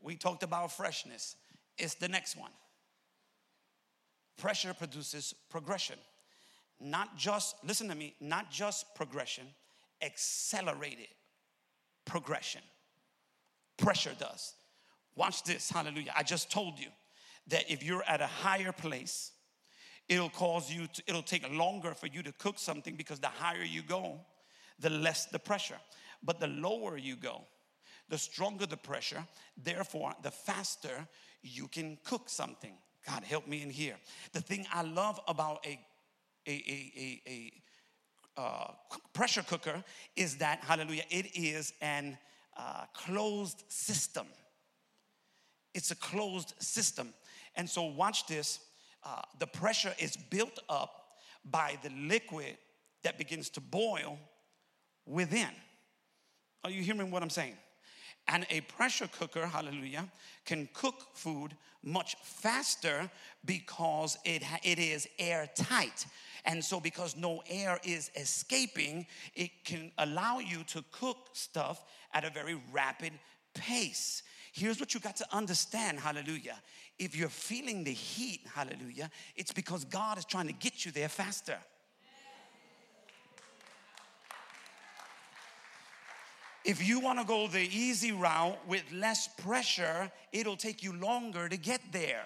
[0.01, 1.35] We talked about freshness.
[1.77, 2.51] It's the next one.
[4.37, 5.97] Pressure produces progression.
[6.79, 9.45] Not just, listen to me, not just progression,
[10.01, 11.07] accelerated
[12.05, 12.61] progression.
[13.77, 14.53] Pressure does.
[15.15, 16.11] Watch this, hallelujah.
[16.15, 16.87] I just told you
[17.47, 19.31] that if you're at a higher place,
[20.09, 23.63] it'll cause you to, it'll take longer for you to cook something because the higher
[23.63, 24.19] you go,
[24.79, 25.77] the less the pressure.
[26.23, 27.41] But the lower you go,
[28.09, 29.25] the stronger the pressure,
[29.61, 31.07] therefore, the faster
[31.41, 32.73] you can cook something.
[33.05, 33.95] God, help me in here.
[34.31, 35.79] The thing I love about a,
[36.47, 37.51] a, a, a,
[38.37, 38.71] a uh,
[39.13, 39.83] pressure cooker
[40.15, 42.17] is that, hallelujah, it is an
[42.57, 44.27] uh, closed system.
[45.73, 47.13] It's a closed system.
[47.55, 48.59] And so, watch this
[49.05, 52.57] uh, the pressure is built up by the liquid
[53.03, 54.17] that begins to boil
[55.05, 55.49] within.
[56.63, 57.57] Are you hearing what I'm saying?
[58.27, 60.07] And a pressure cooker, hallelujah,
[60.45, 63.09] can cook food much faster
[63.45, 66.05] because it, it is airtight.
[66.45, 71.83] And so, because no air is escaping, it can allow you to cook stuff
[72.13, 73.13] at a very rapid
[73.53, 74.23] pace.
[74.51, 76.61] Here's what you got to understand, hallelujah.
[76.99, 81.09] If you're feeling the heat, hallelujah, it's because God is trying to get you there
[81.09, 81.57] faster.
[86.65, 91.49] If you want to go the easy route with less pressure, it'll take you longer
[91.49, 92.23] to get there.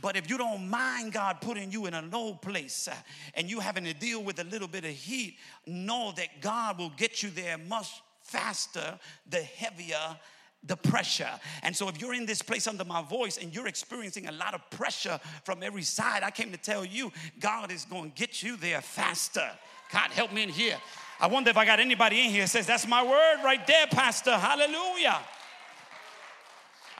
[0.00, 2.94] But if you don't mind God putting you in a low place uh,
[3.34, 6.92] and you having to deal with a little bit of heat, know that God will
[6.96, 10.16] get you there much faster the heavier
[10.64, 11.30] the pressure.
[11.62, 14.54] And so, if you're in this place under my voice and you're experiencing a lot
[14.54, 18.42] of pressure from every side, I came to tell you God is going to get
[18.42, 19.48] you there faster.
[19.92, 20.76] God, help me in here.
[21.20, 24.36] I wonder if I got anybody in here says, That's my word right there, Pastor.
[24.36, 25.18] Hallelujah.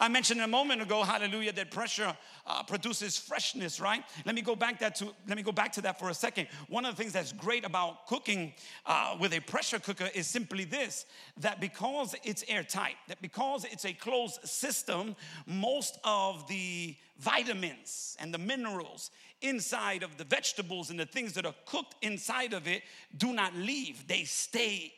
[0.00, 4.04] I mentioned a moment ago, hallelujah, that pressure uh, produces freshness, right?
[4.24, 6.48] Let me go back that to let me go back to that for a second.
[6.68, 8.54] One of the things that's great about cooking
[8.86, 11.06] uh, with a pressure cooker is simply this:
[11.38, 18.32] that because it's airtight, that because it's a closed system, most of the vitamins and
[18.32, 22.82] the minerals inside of the vegetables and the things that are cooked inside of it
[23.16, 24.92] do not leave; they stay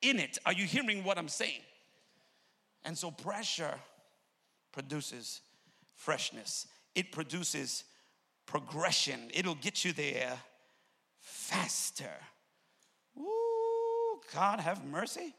[0.00, 0.38] in it.
[0.44, 1.62] Are you hearing what I'm saying?
[2.84, 3.74] And so pressure
[4.72, 5.40] produces
[5.94, 7.84] freshness, it produces
[8.46, 9.30] progression.
[9.32, 10.38] It'll get you there
[11.20, 12.10] faster.
[13.18, 15.34] Ooh, God have mercy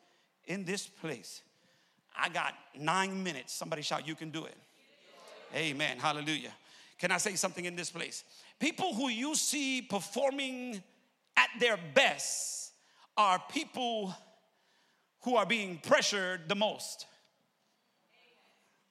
[0.45, 1.41] in this place.
[2.15, 3.53] I got nine minutes.
[3.53, 4.56] Somebody shout, You can do it.
[5.56, 5.97] Amen.
[5.99, 6.53] Hallelujah.
[7.03, 8.23] Can I say something in this place?
[8.61, 10.81] People who you see performing
[11.35, 12.71] at their best
[13.17, 14.15] are people
[15.23, 17.08] who are being pressured the most.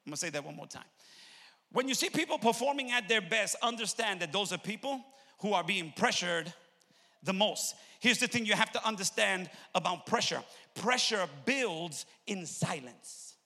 [0.04, 0.84] I'm gonna say that one more time.
[1.70, 5.00] When you see people performing at their best, understand that those are people
[5.38, 6.52] who are being pressured
[7.22, 7.74] the most.
[7.98, 10.42] Here's the thing you have to understand about pressure
[10.74, 13.36] pressure builds in silence.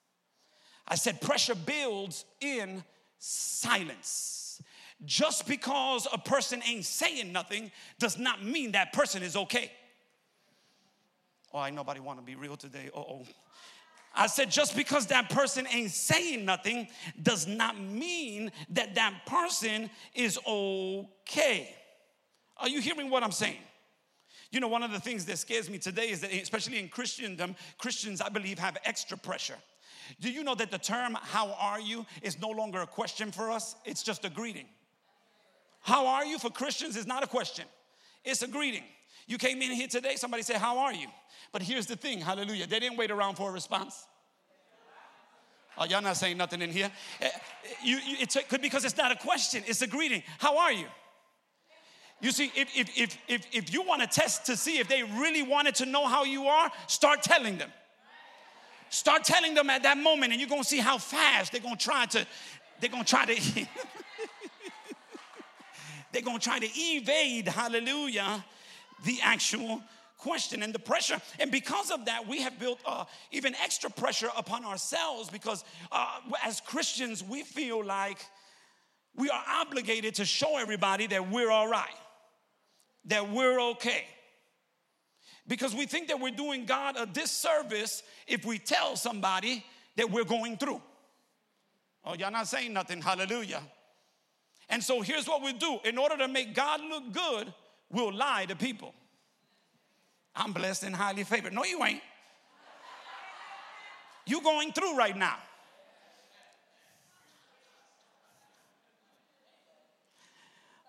[0.89, 2.83] I said, pressure builds in
[3.21, 4.46] silence.
[5.05, 9.71] Just because a person ain't saying nothing does not mean that person is okay.
[11.53, 12.91] Oh, I nobody want to be real today.
[12.95, 13.27] oh.
[14.19, 16.89] I said, just because that person ain't saying nothing
[17.23, 21.75] does not mean that that person is okay.
[22.57, 23.59] Are you hearing what I'm saying?
[24.51, 27.57] You know, one of the things that scares me today is that, especially in Christendom,
[27.77, 29.57] Christians, I believe, have extra pressure.
[30.21, 33.51] Do you know that the term, how are you, is no longer a question for
[33.51, 33.77] us?
[33.85, 34.67] It's just a greeting.
[35.87, 37.65] How are you for Christians is not a question,
[38.25, 38.83] it's a greeting.
[39.29, 41.07] You came in here today, somebody said, How are you?
[41.53, 42.67] But here's the thing, hallelujah.
[42.67, 44.05] They didn't wait around for a response.
[45.79, 46.91] Oh, y'all not saying nothing in here.
[47.21, 47.29] Eh,
[47.85, 48.17] you, you,
[48.61, 50.25] because it's not a question, it's a greeting.
[50.39, 50.87] How are you?
[52.21, 55.05] You see, if, if, if, if, if you want to test to see if they
[55.05, 57.71] really wanted to know how you are, start telling them.
[58.91, 62.07] Start telling them at that moment, and you're gonna see how fast they're gonna try
[62.07, 62.27] to,
[62.81, 63.35] they're gonna try to,
[66.17, 68.43] they're gonna try to evade, hallelujah,
[69.05, 69.83] the actual
[70.17, 71.21] question and the pressure.
[71.39, 75.63] And because of that, we have built uh, even extra pressure upon ourselves because
[75.93, 78.25] uh, as Christians, we feel like
[79.15, 81.85] we are obligated to show everybody that we're all right,
[83.05, 84.07] that we're okay.
[85.47, 90.25] Because we think that we're doing God a disservice if we tell somebody that we're
[90.25, 90.81] going through.
[92.07, 93.61] Oh, y'all not saying nothing, hallelujah.
[94.69, 97.53] And so here's what we do in order to make God look good,
[97.91, 98.95] we'll lie to people.
[100.35, 101.53] I'm blessed and highly favored.
[101.53, 102.03] No, you ain't.
[104.27, 105.37] You going through right now.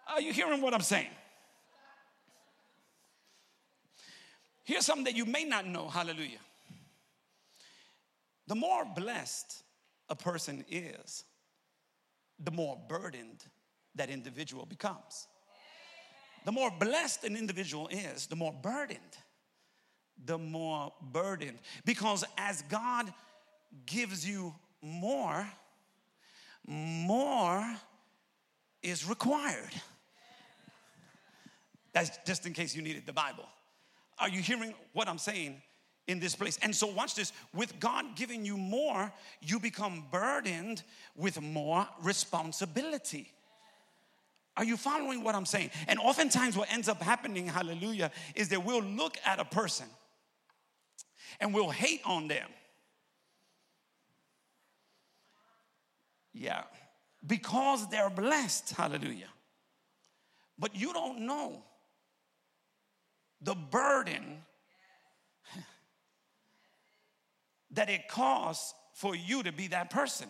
[0.09, 1.09] Are you hearing what I'm saying?
[4.63, 5.88] Here's something that you may not know.
[5.88, 6.39] Hallelujah.
[8.47, 9.63] The more blessed
[10.09, 11.23] a person is,
[12.39, 13.45] the more burdened
[13.98, 15.28] that individual becomes.
[16.45, 19.18] The more blessed an individual is, the more burdened
[20.26, 21.60] the more burdened.
[21.86, 23.12] Because as God
[23.86, 25.48] gives you more,
[26.66, 27.66] more
[28.82, 29.72] is required.
[31.93, 33.45] That's just in case you needed the Bible.
[34.20, 35.62] Are you hearing what I'm saying
[36.08, 36.58] in this place?
[36.62, 40.84] And so, watch this with God giving you more, you become burdened
[41.16, 43.32] with more responsibility.
[44.58, 45.70] Are you following what I'm saying?
[45.88, 49.86] And oftentimes, what ends up happening, hallelujah, is that we'll look at a person
[51.39, 52.49] and we'll hate on them.
[56.34, 56.64] Yeah,
[57.26, 59.30] because they're blessed, hallelujah.
[60.58, 61.64] But you don't know
[63.41, 64.43] the burden
[67.72, 70.28] that it costs for you to be that person.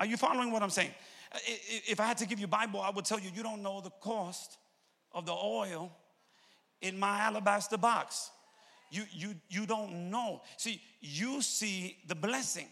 [0.00, 0.92] Are you following what I'm saying?
[1.34, 3.90] If I had to give you Bible, I would tell you you don't know the
[3.90, 4.58] cost
[5.12, 5.90] of the oil
[6.80, 8.30] in my alabaster box.
[8.90, 10.42] You, you, you don't know.
[10.58, 12.66] See, you see the blessing.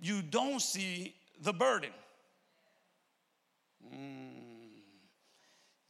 [0.00, 1.90] You don't see the burden.
[3.94, 4.30] Mm.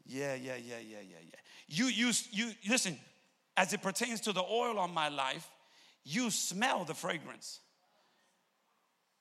[0.05, 1.37] Yeah, yeah, yeah, yeah, yeah, yeah.
[1.69, 2.99] You, you, you, listen,
[3.57, 5.49] as it pertains to the oil on my life,
[6.03, 7.61] you smell the fragrance,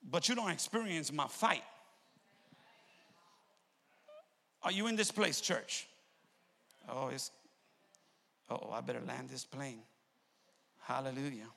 [0.08, 1.62] but you don't experience my fight.
[4.62, 5.86] Are you in this place, church?
[6.88, 7.30] Oh, it's
[8.50, 9.82] oh, I better land this plane.
[10.82, 11.48] Hallelujah.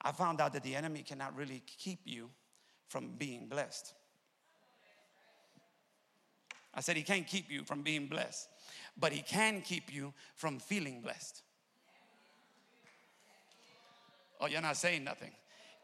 [0.00, 2.30] I found out that the enemy cannot really keep you
[2.88, 3.92] from being blessed.
[6.74, 8.48] I said he can't keep you from being blessed,
[8.96, 11.42] but he can keep you from feeling blessed.
[14.40, 15.32] Oh, you're not saying nothing.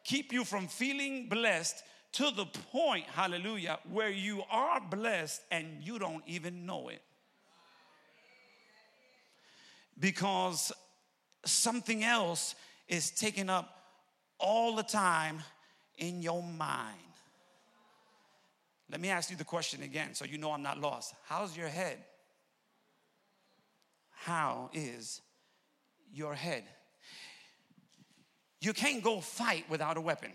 [0.05, 1.83] Keep you from feeling blessed
[2.13, 7.03] to the point, hallelujah, where you are blessed and you don't even know it
[9.99, 10.73] because
[11.45, 12.55] something else
[12.89, 13.83] is taking up
[14.39, 15.41] all the time
[15.99, 16.99] in your mind.
[18.91, 21.15] Let me ask you the question again so you know I'm not lost.
[21.27, 21.99] How's your head?
[24.11, 25.21] How is
[26.13, 26.65] your head?
[28.65, 30.33] You can't go fight without a weapon.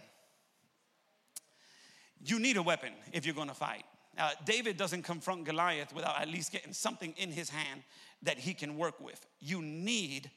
[2.23, 3.85] You need a weapon if you're gonna fight.
[4.19, 7.81] Uh, David doesn't confront Goliath without at least getting something in his hand
[8.21, 9.25] that he can work with.
[9.39, 10.29] You need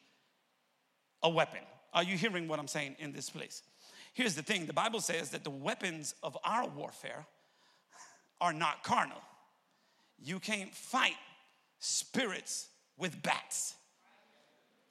[1.22, 1.60] a weapon.
[1.92, 3.62] Are you hearing what I'm saying in this place?
[4.14, 7.26] Here's the thing the Bible says that the weapons of our warfare
[8.40, 9.20] are not carnal.
[10.18, 11.16] You can't fight
[11.78, 13.74] spirits with bats.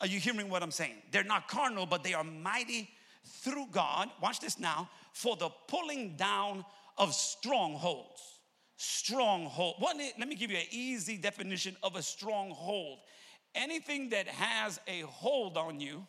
[0.01, 0.95] Are you hearing what I'm saying?
[1.11, 2.89] They're not carnal, but they are mighty
[3.23, 4.09] through God.
[4.21, 6.65] Watch this now for the pulling down
[6.97, 8.21] of strongholds
[8.83, 9.75] stronghold.
[9.79, 12.97] Let me give you an easy definition of a stronghold
[13.55, 16.05] anything that has a hold on you,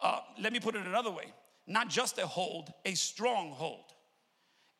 [0.00, 1.26] uh, let me put it another way
[1.66, 3.94] not just a hold, a stronghold.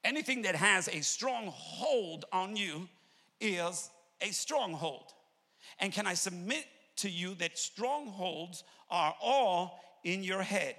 [0.04, 2.86] Anything that has a strong hold on you
[3.40, 3.88] is
[4.20, 5.13] a stronghold.
[5.80, 6.64] And can I submit
[6.96, 10.76] to you that strongholds are all in your head?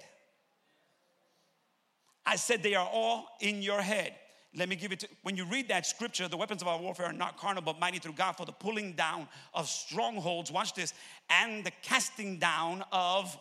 [2.24, 4.14] I said they are all in your head.
[4.54, 7.06] Let me give it to when you read that scripture, the weapons of our warfare
[7.06, 10.50] are not carnal, but mighty through God for the pulling down of strongholds.
[10.50, 10.94] Watch this,
[11.28, 13.36] and the casting down of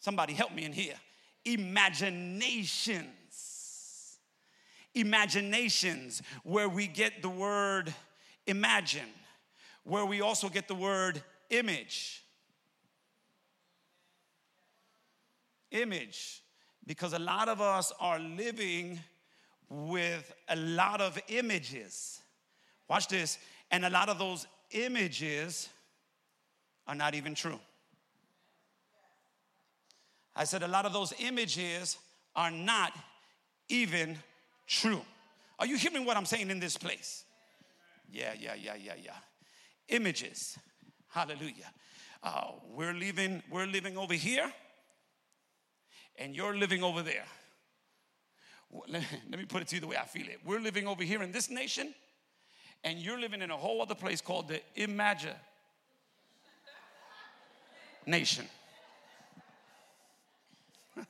[0.00, 0.96] somebody help me in here.
[1.44, 3.08] Imaginations.
[4.94, 7.94] Imaginations, where we get the word
[8.46, 9.08] imagine,
[9.84, 12.22] where we also get the word image.
[15.70, 16.42] Image,
[16.86, 19.00] because a lot of us are living
[19.68, 22.20] with a lot of images.
[22.88, 23.38] Watch this.
[23.70, 25.68] And a lot of those images
[26.86, 27.58] are not even true.
[30.36, 31.96] I said a lot of those images
[32.34, 32.92] are not
[33.68, 34.18] even
[34.66, 35.00] true.
[35.58, 37.24] Are you hearing what I'm saying in this place?
[38.10, 39.12] Yeah, yeah, yeah, yeah, yeah.
[39.88, 40.58] Images.
[41.08, 41.70] Hallelujah.
[42.22, 44.50] Uh, we're living, we're living over here,
[46.16, 47.26] and you're living over there.
[48.88, 50.40] Let, me put it to you the way I feel it.
[50.44, 51.94] We're living over here in this nation,
[52.82, 55.36] and you're living in a whole other place called the Imagine
[58.06, 58.46] Nation.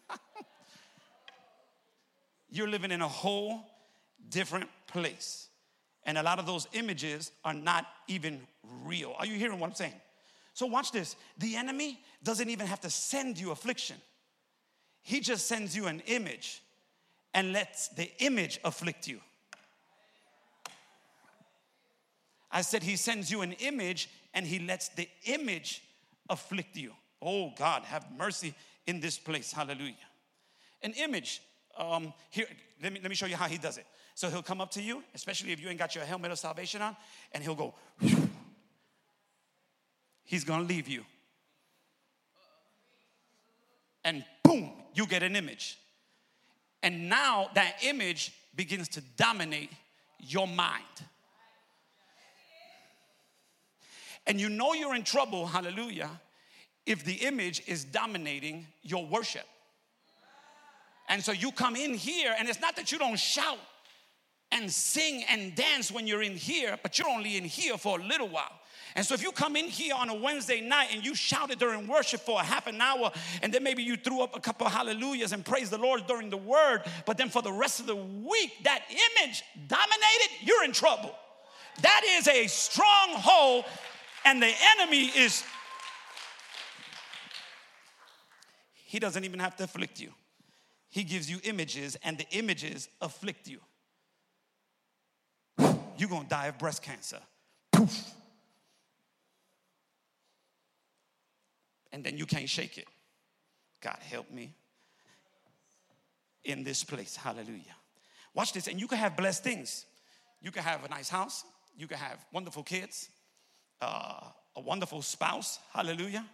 [2.50, 3.60] you're living in a whole
[4.28, 5.48] different place.
[6.06, 8.40] And a lot of those images are not even
[8.84, 9.14] real.
[9.18, 9.94] Are you hearing what I'm saying?
[10.52, 11.16] So, watch this.
[11.38, 13.96] The enemy doesn't even have to send you affliction,
[15.02, 16.62] he just sends you an image
[17.34, 19.20] and lets the image afflict you.
[22.54, 25.82] I said, He sends you an image and He lets the image
[26.30, 26.92] afflict you.
[27.20, 28.54] Oh, God, have mercy
[28.86, 29.52] in this place.
[29.52, 29.94] Hallelujah.
[30.82, 31.42] An image.
[31.76, 32.46] Um, here,
[32.80, 33.86] let me, let me show you how He does it.
[34.14, 36.82] So He'll come up to you, especially if you ain't got your helmet of salvation
[36.82, 36.96] on,
[37.32, 37.74] and He'll go,
[40.24, 41.04] He's gonna leave you.
[44.04, 45.78] And boom, you get an image.
[46.82, 49.70] And now that image begins to dominate
[50.18, 50.84] your mind.
[54.26, 56.10] And you know you're in trouble, hallelujah,
[56.86, 59.46] if the image is dominating your worship.
[61.08, 63.58] And so you come in here, and it's not that you don't shout
[64.54, 68.02] and sing and dance when you're in here, but you're only in here for a
[68.02, 68.52] little while.
[68.96, 71.88] And so if you come in here on a Wednesday night and you shouted during
[71.88, 73.10] worship for a half an hour,
[73.42, 76.36] and then maybe you threw up a couple hallelujahs and praised the Lord during the
[76.36, 81.12] word, but then for the rest of the week that image dominated, you're in trouble.
[81.82, 83.64] That is a stronghold,
[84.24, 85.42] and the enemy is.
[88.84, 90.12] He doesn't even have to afflict you.
[90.88, 93.58] He gives you images, and the images afflict you.
[95.96, 97.18] You're gonna die of breast cancer.
[97.72, 98.14] Poof.
[101.94, 102.88] and then you can't shake it.
[103.80, 104.52] God help me
[106.42, 107.14] in this place.
[107.14, 107.76] Hallelujah.
[108.34, 109.86] Watch this, and you can have blessed things.
[110.42, 111.44] You can have a nice house,
[111.78, 113.10] you can have wonderful kids,
[113.80, 114.26] uh,
[114.56, 115.60] a wonderful spouse.
[115.72, 116.26] Hallelujah.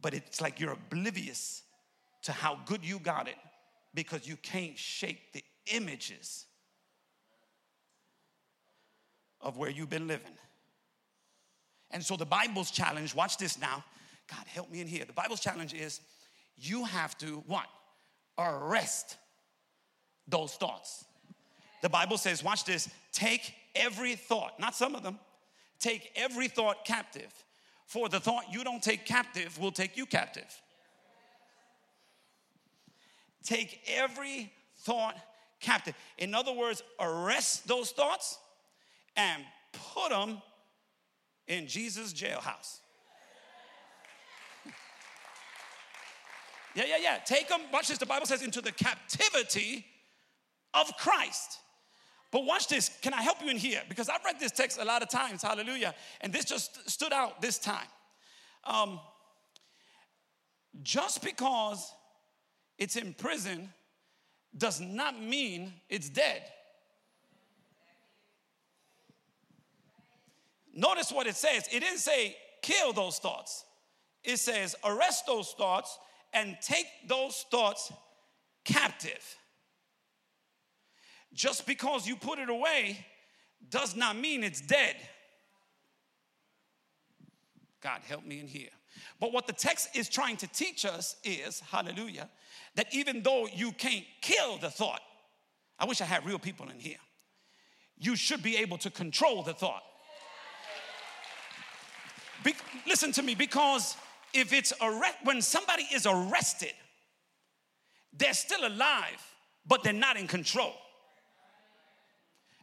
[0.00, 1.62] But it's like you're oblivious
[2.22, 3.36] to how good you got it
[3.94, 6.46] because you can't shake the images
[9.40, 10.32] of where you've been living.
[11.90, 13.84] And so the Bible's challenge, watch this now.
[14.30, 15.04] God, help me in here.
[15.04, 16.00] The Bible's challenge is
[16.56, 17.66] you have to what?
[18.38, 19.16] Arrest
[20.26, 21.04] those thoughts.
[21.82, 25.18] The Bible says, watch this, take every thought, not some of them,
[25.80, 27.32] take every thought captive.
[27.86, 30.62] For the thought you don't take captive will take you captive.
[33.44, 35.16] Take every thought
[35.62, 35.94] captive.
[36.18, 38.38] In other words, arrest those thoughts
[39.16, 39.42] and
[39.94, 40.42] put them
[41.46, 42.80] in Jesus' jailhouse.
[46.74, 47.18] Yeah, yeah, yeah.
[47.24, 49.84] Take them, watch this, the Bible says, into the captivity
[50.74, 51.58] of Christ.
[52.30, 52.90] But watch this.
[53.02, 53.82] Can I help you in here?
[53.88, 57.42] Because I've read this text a lot of times, hallelujah, and this just stood out
[57.42, 57.86] this time.
[58.64, 59.00] Um,
[60.82, 61.92] just because
[62.78, 63.68] it's in prison
[64.56, 66.42] does not mean it's dead.
[70.74, 71.68] Notice what it says.
[71.72, 73.64] It didn't say kill those thoughts,
[74.22, 75.98] it says arrest those thoughts
[76.32, 77.92] and take those thoughts
[78.64, 79.36] captive.
[81.34, 83.04] Just because you put it away
[83.70, 84.96] does not mean it's dead.
[87.80, 88.68] God help me in here.
[89.20, 92.28] But what the text is trying to teach us is, hallelujah,
[92.74, 95.00] that even though you can't kill the thought,
[95.78, 96.98] I wish I had real people in here,
[97.98, 99.82] you should be able to control the thought.
[102.44, 102.54] Be,
[102.86, 103.96] listen to me, because
[104.34, 106.72] if it's arrest, when somebody is arrested,
[108.12, 109.24] they're still alive,
[109.66, 110.74] but they're not in control.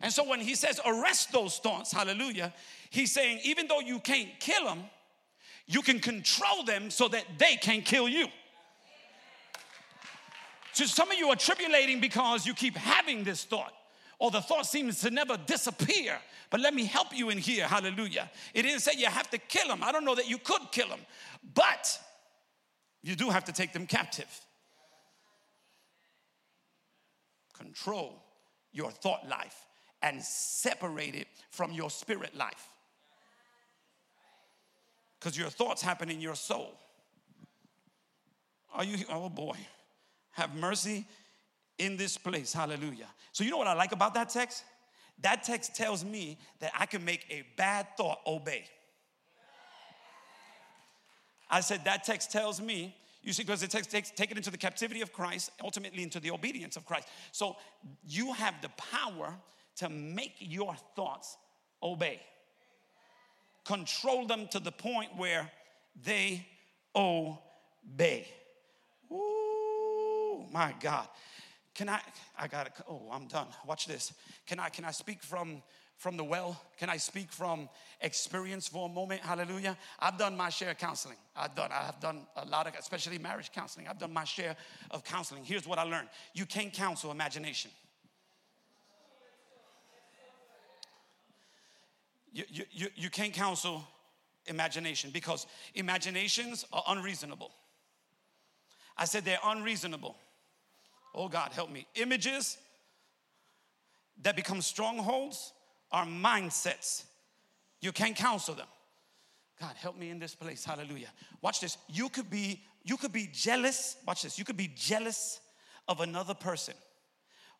[0.01, 2.53] And so when he says arrest those thoughts, hallelujah,
[2.89, 4.83] he's saying even though you can't kill them,
[5.69, 8.25] you can control them so that they can kill you.
[10.73, 13.71] So some of you are tribulating because you keep having this thought,
[14.17, 16.17] or the thought seems to never disappear.
[16.49, 18.31] But let me help you in here, hallelujah.
[18.55, 19.83] It didn't say you have to kill them.
[19.83, 21.01] I don't know that you could kill them,
[21.53, 21.99] but
[23.03, 24.41] you do have to take them captive.
[27.53, 28.23] Control
[28.71, 29.67] your thought life
[30.01, 32.67] and separate it from your spirit life.
[35.19, 36.73] Because your thoughts happen in your soul.
[38.73, 39.57] Are you, oh boy,
[40.31, 41.05] have mercy
[41.77, 42.53] in this place.
[42.53, 43.07] Hallelujah.
[43.31, 44.63] So, you know what I like about that text?
[45.21, 48.65] That text tells me that I can make a bad thought obey.
[51.49, 54.49] I said, that text tells me you see, because it takes, takes take it into
[54.49, 57.07] the captivity of Christ, ultimately into the obedience of Christ.
[57.31, 57.57] So
[58.07, 59.35] you have the power
[59.77, 61.37] to make your thoughts
[61.83, 62.21] obey.
[63.65, 65.49] Control them to the point where
[66.03, 66.45] they
[66.95, 68.27] obey.
[69.11, 71.07] Ooh, my God.
[71.75, 72.01] Can I
[72.37, 72.73] I got it.
[72.89, 73.47] Oh, I'm done.
[73.65, 74.13] Watch this.
[74.47, 75.61] Can I can I speak from
[75.99, 76.59] from the well?
[76.77, 77.69] Can I speak from
[78.01, 79.21] experience for a moment?
[79.21, 79.77] Hallelujah.
[79.99, 81.17] I've done my share of counseling.
[81.35, 83.87] I've done, I've done a lot of, especially marriage counseling.
[83.87, 84.55] I've done my share
[84.91, 85.43] of counseling.
[85.43, 87.69] Here's what I learned you can't counsel imagination.
[92.31, 93.83] You, you, you, can't counsel
[94.45, 97.51] imagination because imaginations are unreasonable.
[98.97, 100.15] I said they're unreasonable.
[101.15, 101.87] Oh God, help me.
[101.95, 102.57] Images
[104.21, 105.53] that become strongholds
[105.91, 107.03] are mindsets.
[107.81, 108.67] You can't counsel them.
[109.59, 110.63] God, help me in this place.
[110.63, 111.09] Hallelujah.
[111.41, 111.77] Watch this.
[111.87, 113.97] You could be you could be jealous.
[114.07, 114.39] Watch this.
[114.39, 115.41] You could be jealous
[115.87, 116.75] of another person.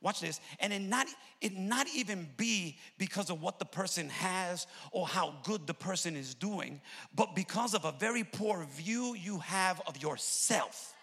[0.02, 0.40] Watch this.
[0.60, 1.08] And it not
[1.42, 6.16] it not even be because of what the person has or how good the person
[6.16, 6.80] is doing,
[7.16, 10.94] but because of a very poor view you have of yourself.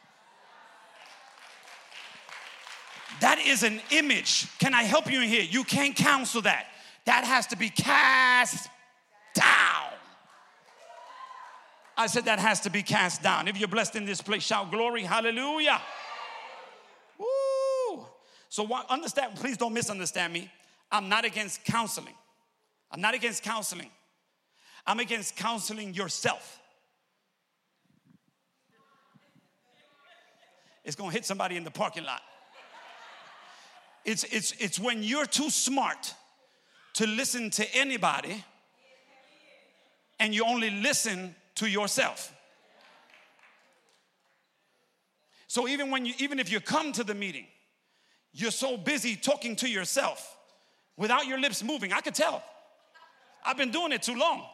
[3.20, 4.46] That is an image.
[4.58, 5.42] Can I help you in here?
[5.42, 6.66] You can't counsel that
[7.06, 8.68] that has to be cast
[9.34, 9.92] down.
[11.96, 13.48] I said that has to be cast down.
[13.48, 15.80] If you're blessed in this place, shout glory, hallelujah.
[18.48, 20.50] So understand, please don't misunderstand me.
[20.90, 22.14] I'm not against counseling.
[22.90, 23.90] I'm not against counseling.
[24.86, 26.60] I'm against counseling yourself.
[30.84, 32.22] It's gonna hit somebody in the parking lot.
[34.04, 36.14] It's, it's, it's when you're too smart
[36.94, 38.44] to listen to anybody
[40.20, 42.32] and you only listen to yourself.
[45.48, 47.46] So even when you even if you come to the meeting,
[48.36, 50.36] you're so busy talking to yourself
[50.96, 51.92] without your lips moving.
[51.92, 52.44] I could tell.
[53.44, 54.44] I've been doing it too long.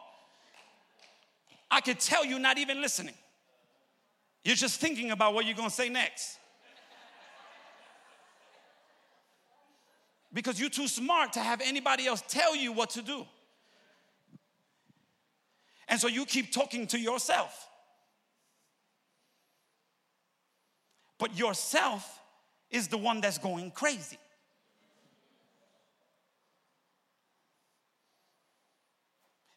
[1.69, 3.15] I could tell you're not even listening.
[4.45, 6.37] You're just thinking about what you're to say next.
[10.31, 13.25] because you're too smart to have anybody else tell you what to do.
[15.87, 17.67] And so you keep talking to yourself.
[21.19, 22.19] But yourself
[22.73, 24.17] is the one that's going crazy.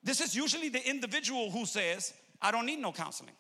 [0.05, 3.35] This is usually the individual who says, I don't need no counseling.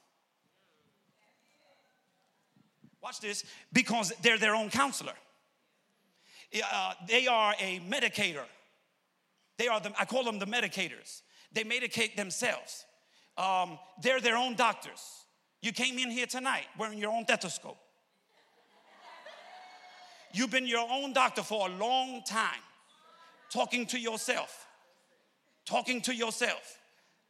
[3.00, 5.14] Watch this, because they're their own counselor
[6.62, 8.44] uh, they are a medicator.
[9.58, 11.22] They are the, I call them the medicators.
[11.52, 12.84] They medicate themselves.
[13.36, 15.00] Um, they're their own doctors.
[15.62, 17.78] You came in here tonight wearing your own stethoscope.
[20.36, 22.60] You've been your own doctor for a long time,
[23.50, 24.66] talking to yourself,
[25.64, 26.78] talking to yourself,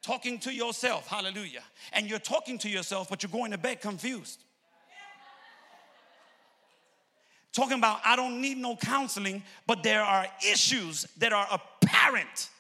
[0.03, 1.07] talking to yourself.
[1.07, 1.63] Hallelujah.
[1.93, 4.41] And you're talking to yourself, but you're going to bed confused
[7.57, 12.51] talking about I don't need no counseling, but there are issues that are apparent.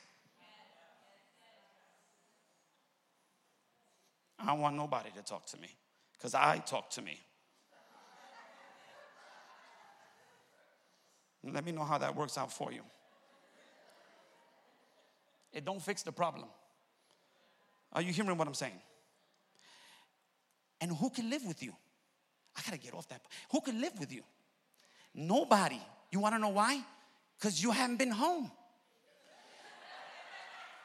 [4.38, 5.68] I don't want nobody to talk to me
[6.14, 7.20] because I talk to me.
[11.52, 12.82] Let me know how that works out for you.
[15.52, 16.48] it don't fix the problem.
[17.92, 18.80] Are you hearing what I'm saying?
[20.80, 21.72] And who can live with you?
[22.56, 23.22] I gotta get off that.
[23.50, 24.22] Who can live with you?
[25.14, 25.80] Nobody.
[26.10, 26.82] You wanna know why?
[27.38, 28.50] Because you haven't been home.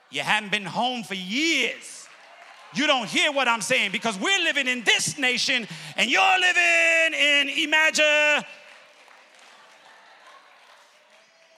[0.09, 2.07] You haven't been home for years.
[2.73, 7.19] You don't hear what I'm saying because we're living in this nation and you're living
[7.19, 8.45] in Imagine.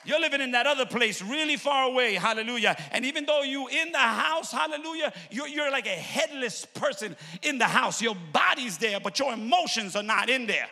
[0.06, 2.76] You're living in that other place really far away, hallelujah.
[2.91, 7.58] And even though you in the house, hallelujah, you're, you're like a headless person in
[7.58, 8.01] the house.
[8.01, 10.68] Your body's there, but your emotions are not in there.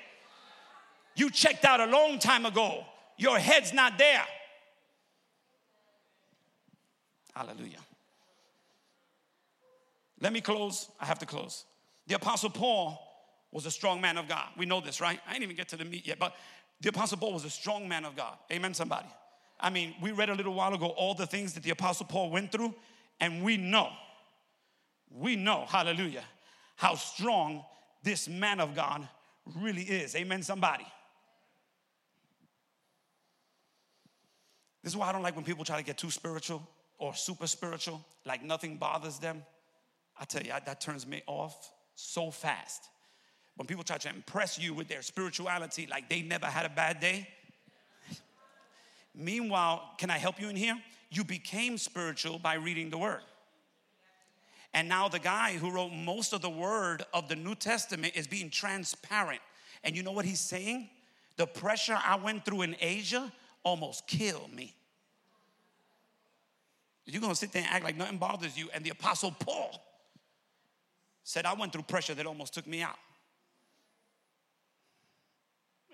[1.15, 2.85] You checked out a long time ago.
[3.17, 4.23] Your head's not there.
[7.35, 7.79] Hallelujah.
[10.19, 10.89] Let me close.
[10.99, 11.65] I have to close.
[12.07, 12.99] The Apostle Paul
[13.51, 14.47] was a strong man of God.
[14.57, 15.19] We know this, right?
[15.27, 16.35] I didn't even get to the meat yet, but
[16.79, 18.37] the Apostle Paul was a strong man of God.
[18.51, 19.07] Amen, somebody.
[19.61, 22.31] I mean, we read a little while ago all the things that the Apostle Paul
[22.31, 22.73] went through,
[23.19, 23.89] and we know,
[25.09, 26.23] we know, hallelujah,
[26.75, 27.63] how strong
[28.03, 29.07] this man of God
[29.59, 30.15] really is.
[30.15, 30.85] Amen, somebody.
[34.83, 37.45] This is why I don't like when people try to get too spiritual or super
[37.45, 39.43] spiritual, like nothing bothers them.
[40.19, 42.89] I tell you, that turns me off so fast.
[43.55, 46.99] When people try to impress you with their spirituality, like they never had a bad
[46.99, 47.27] day.
[49.15, 50.77] Meanwhile, can I help you in here?
[51.09, 53.21] You became spiritual by reading the word.
[54.73, 58.25] And now the guy who wrote most of the word of the New Testament is
[58.25, 59.41] being transparent.
[59.83, 60.89] And you know what he's saying?
[61.35, 63.31] The pressure I went through in Asia
[63.63, 64.73] almost killed me.
[67.05, 68.69] You're gonna sit there and act like nothing bothers you.
[68.73, 69.83] And the Apostle Paul
[71.23, 72.97] said, I went through pressure that almost took me out.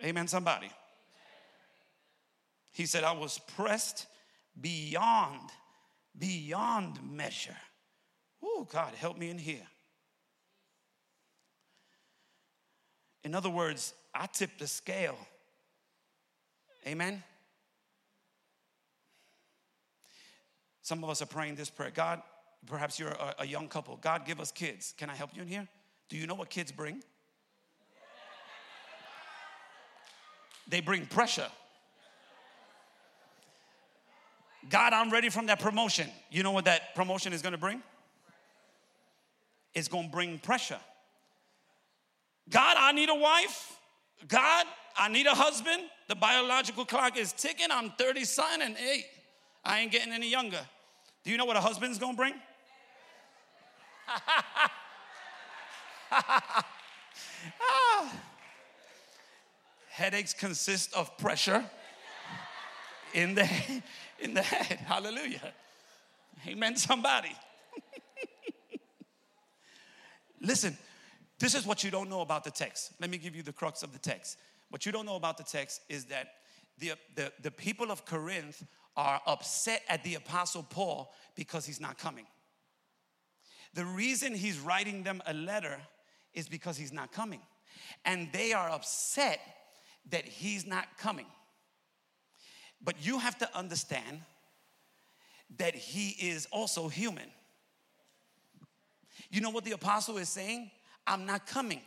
[0.03, 0.69] Amen, somebody.
[2.77, 4.05] He said, I was pressed
[4.61, 5.49] beyond,
[6.15, 7.57] beyond measure.
[8.43, 9.65] Oh, God, help me in here.
[13.23, 15.17] In other words, I tipped the scale.
[16.85, 17.23] Amen.
[20.83, 22.21] Some of us are praying this prayer God,
[22.67, 23.97] perhaps you're a, a, young couple.
[23.97, 24.93] God, give us kids.
[24.95, 25.67] Can I help you in here?
[26.09, 27.01] Do you know what kids bring?
[30.67, 31.47] They bring pressure.
[34.69, 36.09] God, I'm ready from that promotion.
[36.29, 37.81] You know what that promotion is gonna bring?
[39.73, 40.79] It's gonna bring pressure.
[42.49, 43.79] God, I need a wife.
[44.27, 44.65] God,
[44.97, 45.83] I need a husband.
[46.07, 47.67] The biological clock is ticking.
[47.69, 49.05] I'm 30 son and eight.
[49.63, 50.65] I ain't getting any younger.
[51.23, 52.33] Do you know what a husband's gonna bring?
[57.61, 58.13] ah.
[59.89, 61.65] Headaches consist of pressure
[63.17, 63.49] in the,
[64.19, 64.77] in the head.
[64.79, 65.53] Hallelujah.
[66.45, 67.35] Amen, somebody.
[70.39, 70.77] Listen,
[71.39, 72.91] this is what you don't know about the text.
[73.01, 74.37] Let me give you the crux of the text.
[74.69, 76.27] What you don't know about the text is that
[76.77, 78.63] the, the, the people of Corinth
[78.95, 82.27] are upset at the Apostle Paul because he's not coming.
[83.73, 85.79] The reason he's writing them a letter
[86.35, 87.41] is because he's not coming.
[88.05, 89.39] And they are upset
[90.11, 91.25] that he's not coming.
[92.83, 94.21] But you have to understand
[95.57, 97.29] that he is also human.
[99.29, 100.71] You know what the apostle is saying?
[101.05, 101.81] I'm not coming.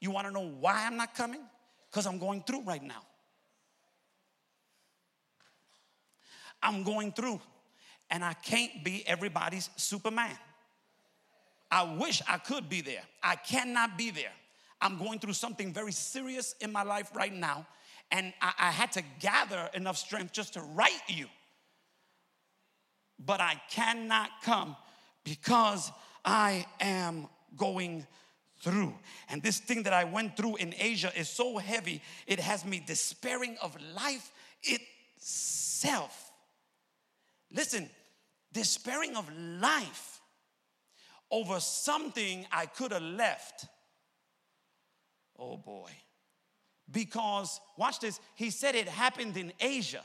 [0.00, 1.40] You want to know why I'm not coming?
[1.90, 3.02] Because I'm going through right now.
[6.62, 7.40] I'm going through,
[8.10, 10.36] and I can't be everybody's Superman.
[11.70, 13.02] I wish I could be there.
[13.22, 14.32] I cannot be there.
[14.80, 17.66] I'm going through something very serious in my life right now,
[18.10, 21.26] and I, I had to gather enough strength just to write you.
[23.18, 24.76] But I cannot come
[25.24, 25.90] because
[26.24, 28.06] I am going
[28.60, 28.94] through.
[29.28, 32.82] And this thing that I went through in Asia is so heavy, it has me
[32.84, 34.32] despairing of life
[34.62, 36.32] itself.
[37.52, 37.88] Listen,
[38.52, 40.20] despairing of life
[41.30, 43.66] over something I could have left.
[45.38, 45.90] Oh boy.
[46.90, 50.02] Because, watch this, he said it happened in Asia.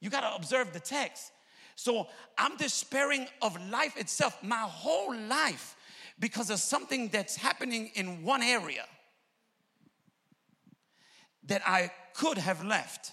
[0.00, 1.32] You got to observe the text.
[1.76, 5.76] So I'm despairing of life itself, my whole life,
[6.18, 8.84] because of something that's happening in one area
[11.44, 13.12] that I could have left.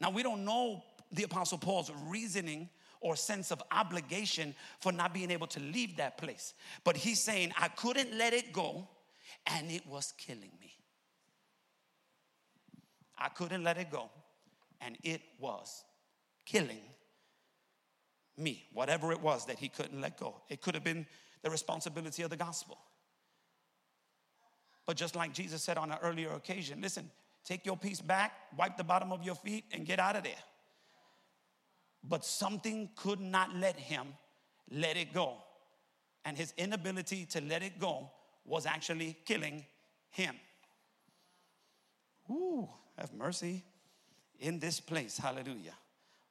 [0.00, 0.82] Now, we don't know
[1.12, 2.68] the Apostle Paul's reasoning
[3.00, 6.52] or sense of obligation for not being able to leave that place.
[6.84, 8.86] But he's saying, I couldn't let it go,
[9.46, 10.72] and it was killing me.
[13.18, 14.10] I couldn't let it go,
[14.80, 15.84] and it was
[16.46, 16.80] killing
[18.36, 20.40] me, whatever it was that he couldn't let go.
[20.48, 21.06] It could have been
[21.42, 22.78] the responsibility of the gospel.
[24.86, 27.10] But just like Jesus said on an earlier occasion, listen,
[27.44, 30.32] take your peace back, wipe the bottom of your feet, and get out of there.
[32.02, 34.08] But something could not let him
[34.70, 35.36] let it go.
[36.24, 38.10] And his inability to let it go
[38.50, 39.64] was actually killing
[40.10, 40.34] him.
[42.28, 43.62] Ooh, have mercy
[44.40, 45.16] in this place.
[45.16, 45.74] Hallelujah.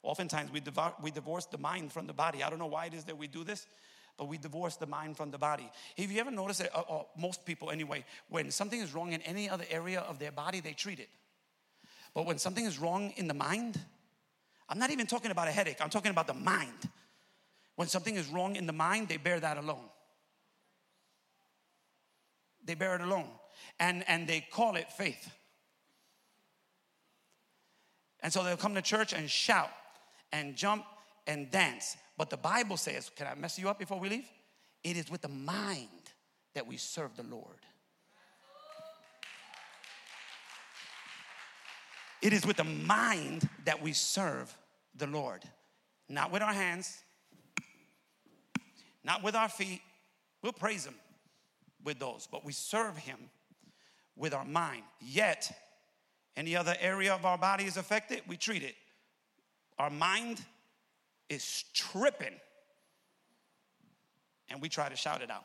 [0.02, 2.42] Oftentimes we, devour, we divorce the mind from the body.
[2.42, 3.66] I don't know why it is that we do this,
[4.18, 5.70] but we divorce the mind from the body.
[5.96, 9.22] Have you ever noticed that, uh, uh, most people anyway, when something is wrong in
[9.22, 11.08] any other area of their body, they treat it.
[12.14, 13.80] But when something is wrong in the mind,
[14.68, 16.88] I'm not even talking about a headache, I'm talking about the mind.
[17.76, 19.89] When something is wrong in the mind, they bear that alone.
[22.70, 23.26] They bear it alone.
[23.80, 25.28] And, and they call it faith.
[28.20, 29.72] And so they'll come to church and shout
[30.30, 30.84] and jump
[31.26, 31.96] and dance.
[32.16, 34.28] But the Bible says, can I mess you up before we leave?
[34.84, 35.88] It is with the mind
[36.54, 37.58] that we serve the Lord.
[42.22, 44.56] It is with the mind that we serve
[44.94, 45.42] the Lord.
[46.08, 47.02] Not with our hands,
[49.02, 49.82] not with our feet.
[50.40, 50.94] We'll praise Him
[51.84, 53.18] with those, but we serve Him
[54.16, 54.82] with our mind.
[55.00, 55.50] Yet,
[56.36, 58.74] any other area of our body is affected, we treat it.
[59.78, 60.40] Our mind
[61.28, 62.34] is tripping,
[64.48, 65.44] and we try to shout it out.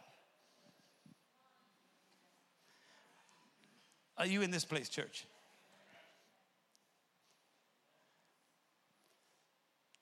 [4.17, 5.25] Are you in this place, church?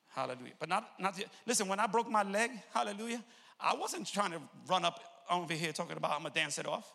[0.10, 0.54] Hallelujah.
[0.60, 3.24] But not, not listen, when I broke my leg, hallelujah,
[3.60, 5.00] I wasn't trying to run up
[5.30, 6.92] over here talking about I'm gonna dance it off.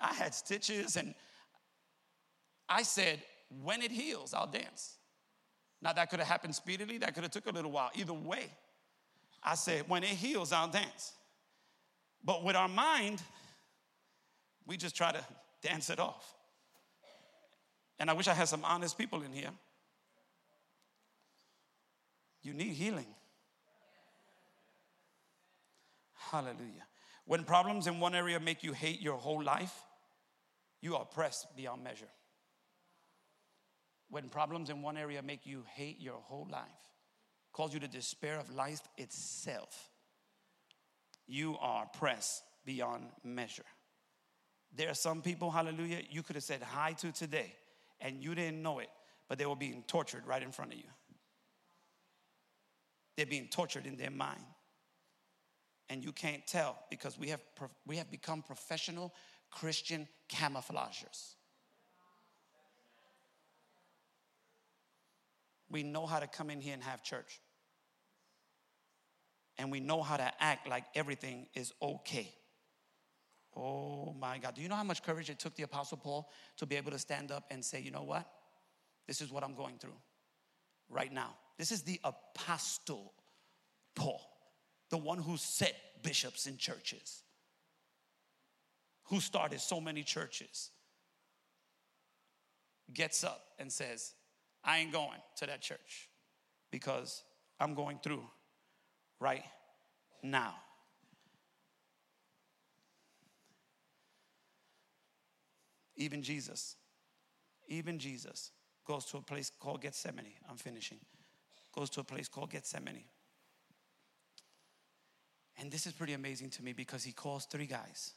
[0.00, 1.14] I had stitches and
[2.68, 3.22] I said,
[3.62, 4.96] when it heals, I'll dance.
[5.80, 7.90] Now that could have happened speedily, that could have took a little while.
[7.94, 8.50] Either way,
[9.42, 11.12] I said, when it heals, I'll dance.
[12.22, 13.22] But with our mind,
[14.66, 15.24] we just try to
[15.62, 16.34] dance it off.
[17.98, 19.50] And I wish I had some honest people in here.
[22.42, 23.06] You need healing.
[26.30, 26.86] Hallelujah.
[27.24, 29.74] When problems in one area make you hate your whole life,
[30.80, 32.08] you are pressed beyond measure.
[34.10, 36.62] When problems in one area make you hate your whole life,
[37.52, 39.90] cause you to despair of life itself,
[41.26, 43.64] you are pressed beyond measure.
[44.74, 47.54] There are some people, hallelujah, you could have said hi to today
[48.00, 48.88] and you didn't know it,
[49.28, 50.84] but they were being tortured right in front of you.
[53.16, 54.44] They're being tortured in their mind.
[55.90, 57.40] And you can't tell because we have,
[57.86, 59.14] we have become professional
[59.50, 61.36] Christian camouflagers.
[65.70, 67.40] We know how to come in here and have church.
[69.58, 72.32] And we know how to act like everything is okay.
[73.56, 74.54] Oh my God.
[74.54, 76.98] Do you know how much courage it took the Apostle Paul to be able to
[76.98, 78.26] stand up and say, you know what?
[79.06, 79.96] This is what I'm going through
[80.88, 81.34] right now.
[81.58, 83.12] This is the Apostle
[83.94, 84.20] Paul,
[84.90, 87.22] the one who set bishops in churches
[89.08, 90.70] who started so many churches,
[92.92, 94.14] gets up and says,
[94.64, 96.08] I ain't going to that church
[96.70, 97.22] because
[97.58, 98.22] I'm going through
[99.18, 99.44] right
[100.22, 100.54] now.
[105.96, 106.76] Even Jesus,
[107.66, 108.52] even Jesus
[108.86, 110.26] goes to a place called Gethsemane.
[110.48, 110.98] I'm finishing.
[111.74, 113.04] Goes to a place called Gethsemane.
[115.60, 118.12] And this is pretty amazing to me because he calls three guys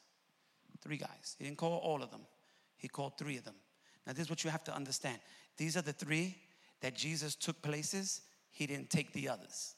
[0.82, 1.36] Three guys.
[1.38, 2.22] He didn't call all of them,
[2.78, 3.56] he called three of them.
[4.06, 5.20] Now, this is what you have to understand.
[5.58, 6.36] These are the three
[6.82, 9.76] that Jesus took places, he didn't take the others.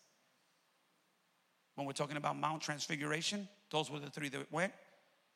[1.76, 4.72] When we're talking about Mount Transfiguration, those were the three that went,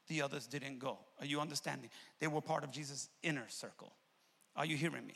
[0.07, 0.99] the others didn't go.
[1.19, 1.89] Are you understanding?
[2.19, 3.91] They were part of Jesus' inner circle.
[4.55, 5.15] Are you hearing me?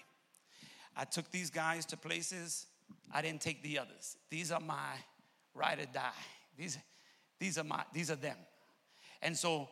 [0.97, 2.65] I took these guys to places,
[3.13, 4.17] I didn't take the others.
[4.29, 4.95] These are my
[5.53, 6.11] ride or die.
[6.57, 6.77] These,
[7.41, 8.37] these are my, these are them.
[9.21, 9.67] And so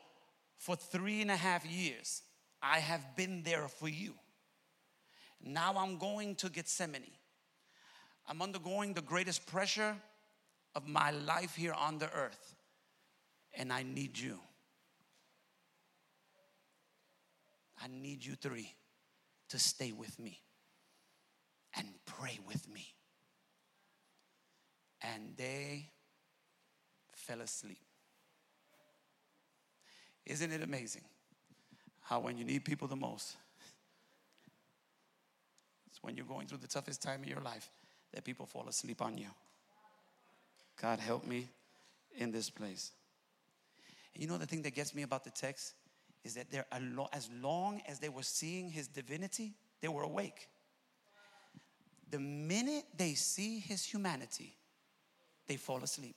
[0.60, 2.22] for three and a half years.
[2.62, 4.14] I have been there for you.
[5.42, 7.16] Now I'm going to Gethsemane.
[8.28, 9.96] I'm undergoing the greatest pressure
[10.76, 12.56] of my life here on the earth,
[13.56, 14.40] and I need you.
[17.82, 18.76] I need you three
[19.48, 20.42] to stay with me
[21.76, 22.86] and pray with me.
[25.02, 25.90] And they
[27.20, 27.80] fell asleep.
[30.26, 31.04] Isn't it amazing
[32.02, 33.36] how when you need people the most,
[35.90, 37.70] it's when you're going through the toughest time of your life,
[38.14, 39.28] that people fall asleep on you.
[40.82, 41.48] God help me
[42.18, 42.92] in this place.
[44.14, 45.74] And you know the thing that gets me about the text
[46.24, 46.66] is that they're
[47.12, 50.48] as long as they were seeing his divinity, they were awake.
[52.12, 54.56] The minute they see his humanity,
[55.48, 56.16] they fall asleep.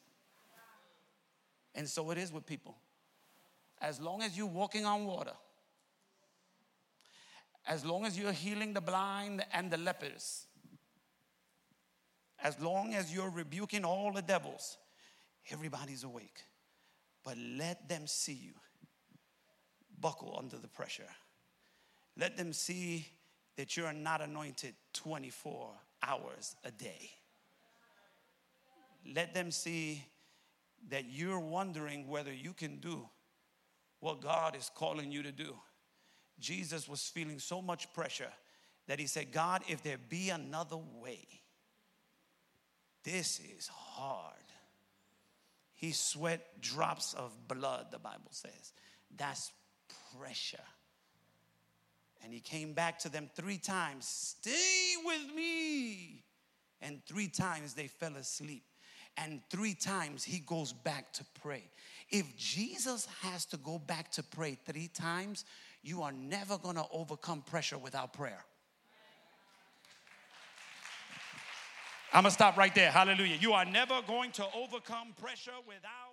[1.74, 2.76] And so it is with people.
[3.80, 5.32] As long as you're walking on water,
[7.66, 10.46] as long as you're healing the blind and the lepers,
[12.42, 14.78] as long as you're rebuking all the devils,
[15.50, 16.42] everybody's awake.
[17.24, 18.52] But let them see you
[20.00, 21.08] buckle under the pressure.
[22.18, 23.06] Let them see
[23.56, 25.70] that you're not anointed 24
[26.02, 27.10] hours a day.
[29.14, 30.04] Let them see
[30.88, 33.08] that you're wondering whether you can do
[34.00, 35.54] what God is calling you to do.
[36.40, 38.32] Jesus was feeling so much pressure
[38.88, 41.26] that he said, God, if there be another way,
[43.04, 44.34] this is hard.
[45.72, 48.72] He sweat drops of blood, the Bible says.
[49.16, 49.50] That's
[50.16, 50.58] pressure.
[52.22, 56.24] And he came back to them three times Stay with me.
[56.80, 58.64] And three times they fell asleep.
[59.16, 61.64] And three times he goes back to pray.
[62.10, 65.44] If Jesus has to go back to pray three times,
[65.82, 68.44] you are never going to overcome pressure without prayer.
[72.12, 72.90] I'm going to stop right there.
[72.90, 73.36] Hallelujah.
[73.40, 76.11] You are never going to overcome pressure without